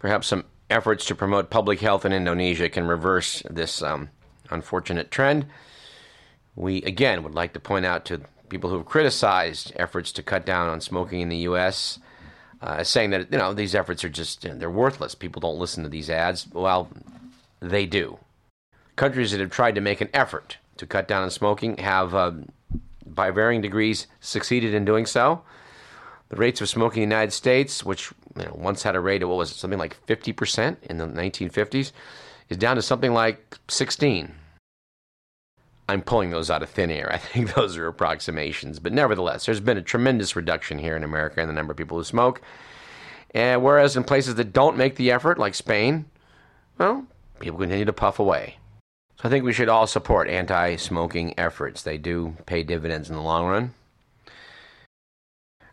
Perhaps 0.00 0.26
some 0.26 0.44
efforts 0.68 1.04
to 1.06 1.14
promote 1.14 1.50
public 1.50 1.80
health 1.80 2.04
in 2.04 2.12
Indonesia 2.12 2.68
can 2.68 2.86
reverse 2.86 3.42
this 3.48 3.82
um, 3.82 4.10
unfortunate 4.50 5.10
trend. 5.10 5.46
We 6.56 6.82
again 6.82 7.22
would 7.22 7.34
like 7.34 7.52
to 7.52 7.60
point 7.60 7.86
out 7.86 8.04
to 8.06 8.22
people 8.48 8.70
who 8.70 8.78
have 8.78 8.86
criticized 8.86 9.72
efforts 9.76 10.10
to 10.12 10.22
cut 10.22 10.44
down 10.44 10.68
on 10.68 10.80
smoking 10.80 11.20
in 11.20 11.28
the 11.28 11.36
U.S. 11.38 12.00
Uh, 12.62 12.84
saying 12.84 13.08
that 13.08 13.32
you 13.32 13.38
know 13.38 13.54
these 13.54 13.74
efforts 13.74 14.04
are 14.04 14.10
just 14.10 14.44
you 14.44 14.50
know, 14.50 14.56
they're 14.56 14.70
worthless. 14.70 15.14
People 15.14 15.40
don't 15.40 15.58
listen 15.58 15.82
to 15.82 15.88
these 15.88 16.10
ads. 16.10 16.46
Well, 16.52 16.90
they 17.60 17.86
do. 17.86 18.18
Countries 18.96 19.30
that 19.30 19.40
have 19.40 19.50
tried 19.50 19.74
to 19.76 19.80
make 19.80 20.02
an 20.02 20.10
effort 20.12 20.58
to 20.76 20.86
cut 20.86 21.08
down 21.08 21.22
on 21.22 21.30
smoking 21.30 21.78
have 21.78 22.14
um, 22.14 22.50
by 23.06 23.30
varying 23.30 23.60
degrees, 23.60 24.06
succeeded 24.20 24.74
in 24.74 24.84
doing 24.84 25.06
so. 25.06 25.42
The 26.28 26.36
rates 26.36 26.60
of 26.60 26.68
smoking 26.68 27.02
in 27.02 27.08
the 27.08 27.14
United 27.14 27.32
States, 27.32 27.84
which 27.84 28.12
you 28.36 28.44
know, 28.44 28.56
once 28.56 28.82
had 28.82 28.94
a 28.94 29.00
rate 29.00 29.22
of 29.22 29.28
what 29.28 29.38
was 29.38 29.50
it, 29.50 29.56
something 29.56 29.78
like 29.78 29.96
50% 30.06 30.76
in 30.84 30.98
the 30.98 31.06
1950s, 31.06 31.92
is 32.48 32.56
down 32.56 32.76
to 32.76 32.82
something 32.82 33.12
like 33.12 33.58
16. 33.68 34.32
I'm 35.90 36.02
pulling 36.02 36.30
those 36.30 36.50
out 36.50 36.62
of 36.62 36.70
thin 36.70 36.90
air. 36.90 37.10
I 37.12 37.18
think 37.18 37.54
those 37.54 37.76
are 37.76 37.86
approximations, 37.86 38.78
but 38.78 38.92
nevertheless, 38.92 39.46
there's 39.46 39.60
been 39.60 39.76
a 39.76 39.82
tremendous 39.82 40.36
reduction 40.36 40.78
here 40.78 40.96
in 40.96 41.04
America 41.04 41.40
in 41.40 41.48
the 41.48 41.54
number 41.54 41.72
of 41.72 41.76
people 41.76 41.98
who 41.98 42.04
smoke. 42.04 42.40
And 43.32 43.62
whereas 43.62 43.96
in 43.96 44.04
places 44.04 44.36
that 44.36 44.52
don't 44.52 44.76
make 44.76 44.96
the 44.96 45.10
effort, 45.10 45.38
like 45.38 45.54
Spain, 45.54 46.06
well, 46.78 47.06
people 47.38 47.58
continue 47.58 47.84
to 47.84 47.92
puff 47.92 48.18
away. 48.18 48.56
So 49.20 49.28
I 49.28 49.30
think 49.30 49.44
we 49.44 49.52
should 49.52 49.68
all 49.68 49.86
support 49.86 50.28
anti 50.28 50.76
smoking 50.76 51.34
efforts. 51.38 51.82
They 51.82 51.98
do 51.98 52.36
pay 52.46 52.62
dividends 52.62 53.08
in 53.08 53.16
the 53.16 53.22
long 53.22 53.46
run. 53.46 53.74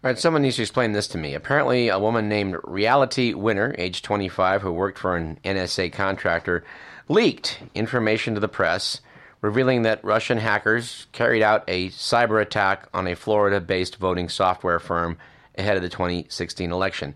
All 0.03 0.11
right, 0.11 0.19
someone 0.19 0.43
needs 0.43 0.57
to 0.57 0.61
explain 0.61 0.91
this 0.91 1.07
to 1.09 1.17
me. 1.17 1.33
Apparently, 1.33 1.87
a 1.87 1.97
woman 1.97 2.29
named 2.29 2.57
Reality 2.63 3.33
Winner, 3.33 3.73
age 3.79 4.03
25, 4.03 4.61
who 4.61 4.71
worked 4.71 4.99
for 4.99 5.15
an 5.15 5.39
NSA 5.43 5.91
contractor, 5.91 6.63
leaked 7.07 7.59
information 7.73 8.35
to 8.35 8.39
the 8.39 8.47
press 8.47 9.01
revealing 9.41 9.83
that 9.83 10.03
Russian 10.03 10.37
hackers 10.37 11.07
carried 11.11 11.43
out 11.43 11.63
a 11.67 11.89
cyber 11.89 12.41
attack 12.41 12.87
on 12.93 13.07
a 13.07 13.15
Florida 13.15 13.61
based 13.61 13.97
voting 13.97 14.29
software 14.29 14.79
firm 14.79 15.17
ahead 15.57 15.75
of 15.75 15.83
the 15.83 15.89
2016 15.89 16.71
election. 16.71 17.15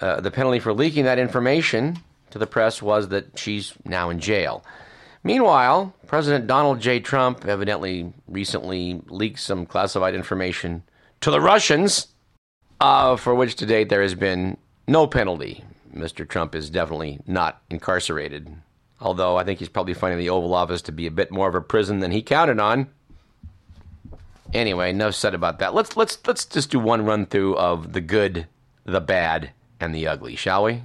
Uh, 0.00 0.20
the 0.20 0.30
penalty 0.30 0.58
for 0.58 0.72
leaking 0.72 1.04
that 1.04 1.18
information 1.18 1.98
to 2.30 2.38
the 2.38 2.46
press 2.46 2.82
was 2.82 3.08
that 3.08 3.38
she's 3.38 3.74
now 3.84 4.10
in 4.10 4.18
jail. 4.18 4.64
Meanwhile, 5.22 5.94
President 6.06 6.46
Donald 6.46 6.80
J. 6.80 7.00
Trump 7.00 7.46
evidently 7.46 8.12
recently 8.28 9.00
leaked 9.08 9.38
some 9.38 9.64
classified 9.64 10.14
information 10.14 10.82
to 11.22 11.30
the 11.30 11.40
Russians, 11.40 12.08
uh, 12.80 13.16
for 13.16 13.34
which 13.34 13.54
to 13.56 13.66
date 13.66 13.88
there 13.88 14.02
has 14.02 14.14
been 14.14 14.58
no 14.86 15.06
penalty. 15.06 15.64
Mr. 15.94 16.28
Trump 16.28 16.54
is 16.54 16.68
definitely 16.68 17.20
not 17.26 17.62
incarcerated, 17.70 18.54
although 19.04 19.36
I 19.36 19.44
think 19.44 19.58
he's 19.58 19.68
probably 19.68 19.94
finding 19.94 20.18
the 20.18 20.30
Oval 20.30 20.54
Office 20.54 20.82
to 20.82 20.92
be 20.92 21.06
a 21.06 21.10
bit 21.10 21.30
more 21.30 21.48
of 21.48 21.54
a 21.54 21.60
prison 21.60 22.00
than 22.00 22.10
he 22.10 22.22
counted 22.22 22.58
on. 22.58 22.88
Anyway, 24.52 24.90
enough 24.90 25.14
said 25.14 25.34
about 25.34 25.58
that. 25.58 25.74
Let's 25.74 25.96
let's 25.96 26.18
let's 26.26 26.44
just 26.44 26.70
do 26.70 26.78
one 26.78 27.04
run 27.04 27.26
through 27.26 27.56
of 27.56 27.92
the 27.92 28.00
good, 28.00 28.46
the 28.84 29.00
bad, 29.00 29.50
and 29.78 29.94
the 29.94 30.06
ugly, 30.06 30.36
shall 30.36 30.64
we? 30.64 30.82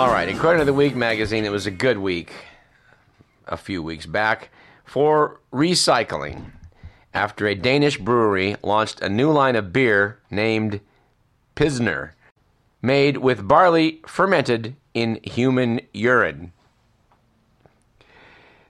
All 0.00 0.08
right, 0.08 0.30
according 0.30 0.60
to 0.60 0.64
the 0.64 0.72
Week 0.72 0.96
magazine, 0.96 1.44
it 1.44 1.52
was 1.52 1.66
a 1.66 1.70
good 1.70 1.98
week 1.98 2.32
a 3.46 3.58
few 3.58 3.82
weeks 3.82 4.06
back 4.06 4.48
for 4.82 5.42
recycling 5.52 6.52
after 7.12 7.46
a 7.46 7.54
Danish 7.54 7.98
brewery 7.98 8.56
launched 8.62 9.02
a 9.02 9.10
new 9.10 9.30
line 9.30 9.56
of 9.56 9.74
beer 9.74 10.18
named 10.30 10.80
Pisner, 11.54 12.12
made 12.80 13.18
with 13.18 13.46
barley 13.46 14.00
fermented 14.06 14.74
in 14.94 15.20
human 15.22 15.82
urine. 15.92 16.54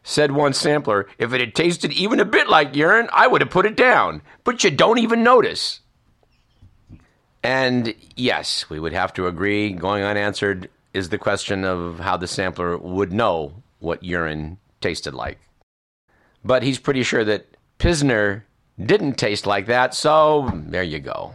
Said 0.02 0.32
one 0.32 0.52
sampler, 0.52 1.06
if 1.16 1.32
it 1.32 1.40
had 1.40 1.54
tasted 1.54 1.92
even 1.92 2.18
a 2.18 2.24
bit 2.24 2.48
like 2.48 2.74
urine, 2.74 3.08
I 3.12 3.28
would 3.28 3.40
have 3.40 3.50
put 3.50 3.66
it 3.66 3.76
down, 3.76 4.22
but 4.42 4.64
you 4.64 4.70
don't 4.72 4.98
even 4.98 5.22
notice. 5.22 5.78
And 7.44 7.94
yes, 8.16 8.68
we 8.68 8.80
would 8.80 8.92
have 8.92 9.12
to 9.12 9.28
agree, 9.28 9.70
going 9.70 10.02
unanswered 10.02 10.68
is 10.92 11.08
the 11.08 11.18
question 11.18 11.64
of 11.64 12.00
how 12.00 12.16
the 12.16 12.26
sampler 12.26 12.76
would 12.76 13.12
know 13.12 13.62
what 13.78 14.02
urine 14.02 14.58
tasted 14.80 15.14
like. 15.14 15.38
But 16.44 16.62
he's 16.62 16.78
pretty 16.78 17.02
sure 17.02 17.24
that 17.24 17.56
Pisner 17.78 18.42
didn't 18.78 19.14
taste 19.14 19.46
like 19.46 19.66
that, 19.66 19.94
so 19.94 20.50
there 20.54 20.82
you 20.82 20.98
go. 20.98 21.34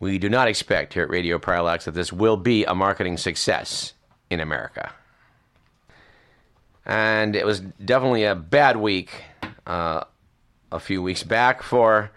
We 0.00 0.18
do 0.18 0.28
not 0.28 0.48
expect 0.48 0.94
here 0.94 1.04
at 1.04 1.10
Radio 1.10 1.38
Parallax 1.38 1.86
that 1.86 1.94
this 1.94 2.12
will 2.12 2.36
be 2.36 2.64
a 2.64 2.74
marketing 2.74 3.16
success 3.16 3.94
in 4.30 4.40
America. 4.40 4.92
And 6.84 7.34
it 7.34 7.46
was 7.46 7.60
definitely 7.60 8.24
a 8.24 8.34
bad 8.34 8.76
week 8.76 9.24
uh, 9.66 10.04
a 10.70 10.78
few 10.78 11.02
weeks 11.02 11.22
back 11.22 11.62
for 11.62 12.10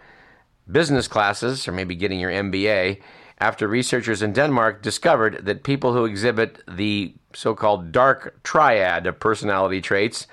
business 0.70 1.08
classes, 1.08 1.68
or 1.68 1.72
maybe 1.72 1.96
getting 1.96 2.20
your 2.20 2.32
MBA, 2.32 3.02
after 3.40 3.68
researchers 3.68 4.22
in 4.22 4.34
Denmark 4.34 4.82
discovered 4.82 5.46
that 5.46 5.64
people 5.64 5.94
who 5.94 6.06
exhibit 6.06 6.62
the 6.68 7.14
so 7.34 7.56
called 7.56 7.92
dark 7.92 8.42
triad 8.44 9.08
of 9.08 9.20
personality 9.20 9.82
traits, 9.82 10.28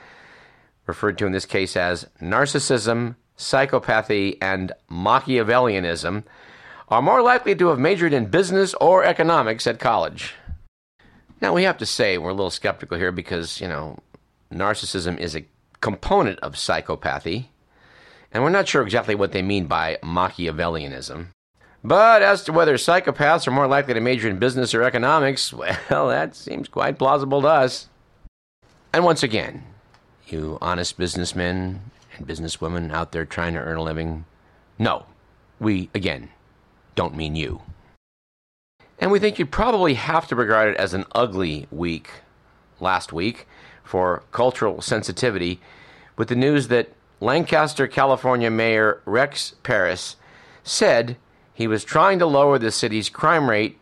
referred 0.87 1.19
to 1.19 1.27
in 1.27 1.33
this 1.33 1.47
case 1.47 1.77
as 1.77 2.07
narcissism, 2.21 3.17
psychopathy, 3.37 4.39
and 4.41 4.73
Machiavellianism, 4.91 6.25
are 6.89 7.03
more 7.03 7.23
likely 7.23 7.55
to 7.55 7.69
have 7.69 7.79
majored 7.79 8.13
in 8.13 8.27
business 8.27 8.75
or 8.75 9.05
economics 9.05 9.67
at 9.67 9.79
college. 9.79 10.35
Now, 11.41 11.53
we 11.53 11.65
have 11.65 11.79
to 11.79 11.87
say 11.87 12.17
we're 12.17 12.31
a 12.31 12.35
little 12.35 12.51
skeptical 12.51 12.97
here 12.97 13.13
because, 13.13 13.61
you 13.61 13.69
know, 13.69 13.99
narcissism 14.53 15.19
is 15.19 15.37
a 15.37 15.47
component 15.81 16.39
of 16.41 16.55
psychopathy, 16.55 17.47
and 18.33 18.43
we're 18.43 18.51
not 18.51 18.69
sure 18.69 18.83
exactly 18.83 19.15
what 19.15 19.33
they 19.33 19.43
mean 19.43 19.67
by 19.67 19.99
Machiavellianism. 20.03 21.29
But 21.85 22.23
as 22.23 22.43
to 22.45 22.53
whether 22.53 22.75
psychopaths 22.75 23.47
are 23.47 23.53
more 23.53 23.67
likely 23.67 23.95
to 23.95 24.01
major 24.01 24.29
in 24.29 24.39
business 24.39 24.75
or 24.75 24.83
economics, 24.83 25.53
well, 25.91 26.09
that 26.09 26.35
seems 26.35 26.69
quite 26.69 26.99
plausible 26.99 27.43
to 27.43 27.49
us. 27.49 27.89
And 28.93 29.05
once 29.05 29.23
again, 29.23 29.65
you 30.27 30.59
honest 30.61 30.97
businessmen 30.97 31.81
and 32.17 32.27
businesswomen 32.27 32.93
out 32.93 33.13
there 33.13 33.25
trying 33.25 33.55
to 33.55 33.61
earn 33.61 33.77
a 33.77 33.83
living, 33.83 34.25
no, 34.79 35.07
we, 35.61 35.91
again, 35.95 36.31
don't 36.95 37.15
mean 37.15 37.37
you. 37.37 37.63
And 38.99 39.11
we 39.11 39.19
think 39.19 39.39
you'd 39.39 39.51
probably 39.51 39.95
have 39.95 40.27
to 40.29 40.37
regard 40.37 40.71
it 40.71 40.77
as 40.79 40.95
an 40.95 41.05
ugly 41.15 41.67
week 41.71 42.11
last 42.81 43.13
week 43.13 43.47
for 43.85 44.23
cultural 44.33 44.81
sensitivity 44.81 45.61
with 46.17 46.29
the 46.29 46.35
news 46.35 46.69
that 46.69 46.93
Lancaster, 47.21 47.87
California 47.87 48.51
Mayor 48.51 49.01
Rex 49.05 49.55
Parris 49.63 50.17
said 50.65 51.17
he 51.57 51.67
was 51.67 51.85
trying 51.85 52.19
to 52.19 52.27
lower 52.27 52.59
the 52.59 52.71
city's 52.71 53.09
crime 53.09 53.49
rate 53.49 53.79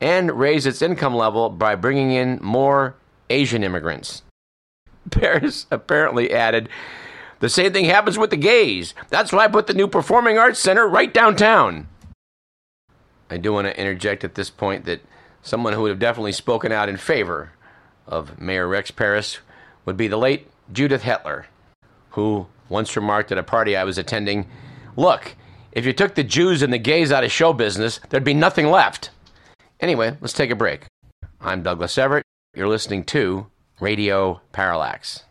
and 0.00 0.32
raise 0.32 0.64
its 0.64 0.80
income 0.80 1.14
level 1.14 1.50
by 1.50 1.74
bringing 1.74 2.10
in 2.10 2.38
more 2.40 2.94
Asian 3.28 3.62
immigrants. 3.62 4.22
Parris 5.10 5.66
apparently 5.70 6.32
added, 6.32 6.70
The 7.40 7.50
same 7.50 7.74
thing 7.74 7.84
happens 7.84 8.16
with 8.16 8.30
the 8.30 8.38
gays. 8.38 8.94
That's 9.10 9.30
why 9.30 9.44
I 9.44 9.48
put 9.48 9.66
the 9.66 9.74
new 9.74 9.88
Performing 9.88 10.38
Arts 10.38 10.58
Center 10.58 10.88
right 10.88 11.12
downtown. 11.12 11.88
I 13.28 13.36
do 13.36 13.52
want 13.52 13.66
to 13.66 13.78
interject 13.78 14.24
at 14.24 14.34
this 14.34 14.48
point 14.48 14.86
that 14.86 15.02
someone 15.42 15.74
who 15.74 15.82
would 15.82 15.90
have 15.90 15.98
definitely 15.98 16.32
spoken 16.32 16.72
out 16.72 16.88
in 16.88 16.96
favor 16.96 17.52
of 18.06 18.40
Mayor 18.40 18.66
Rex 18.66 18.90
Parris 18.90 19.40
would 19.84 19.98
be 19.98 20.08
the 20.08 20.16
late 20.16 20.48
Judith 20.72 21.02
Hetler, 21.02 21.44
who 22.12 22.46
once 22.70 22.96
remarked 22.96 23.30
at 23.32 23.36
a 23.36 23.42
party 23.42 23.76
I 23.76 23.84
was 23.84 23.98
attending 23.98 24.48
Look, 24.96 25.36
if 25.78 25.86
you 25.86 25.92
took 25.92 26.16
the 26.16 26.24
Jews 26.24 26.62
and 26.62 26.72
the 26.72 26.78
gays 26.78 27.12
out 27.12 27.22
of 27.22 27.30
show 27.30 27.52
business, 27.52 28.00
there'd 28.08 28.24
be 28.24 28.34
nothing 28.34 28.66
left. 28.66 29.10
Anyway, 29.78 30.16
let's 30.20 30.32
take 30.32 30.50
a 30.50 30.56
break. 30.56 30.86
I'm 31.40 31.62
Douglas 31.62 31.96
Everett. 31.96 32.24
You're 32.52 32.66
listening 32.66 33.04
to 33.04 33.46
Radio 33.80 34.40
Parallax. 34.50 35.22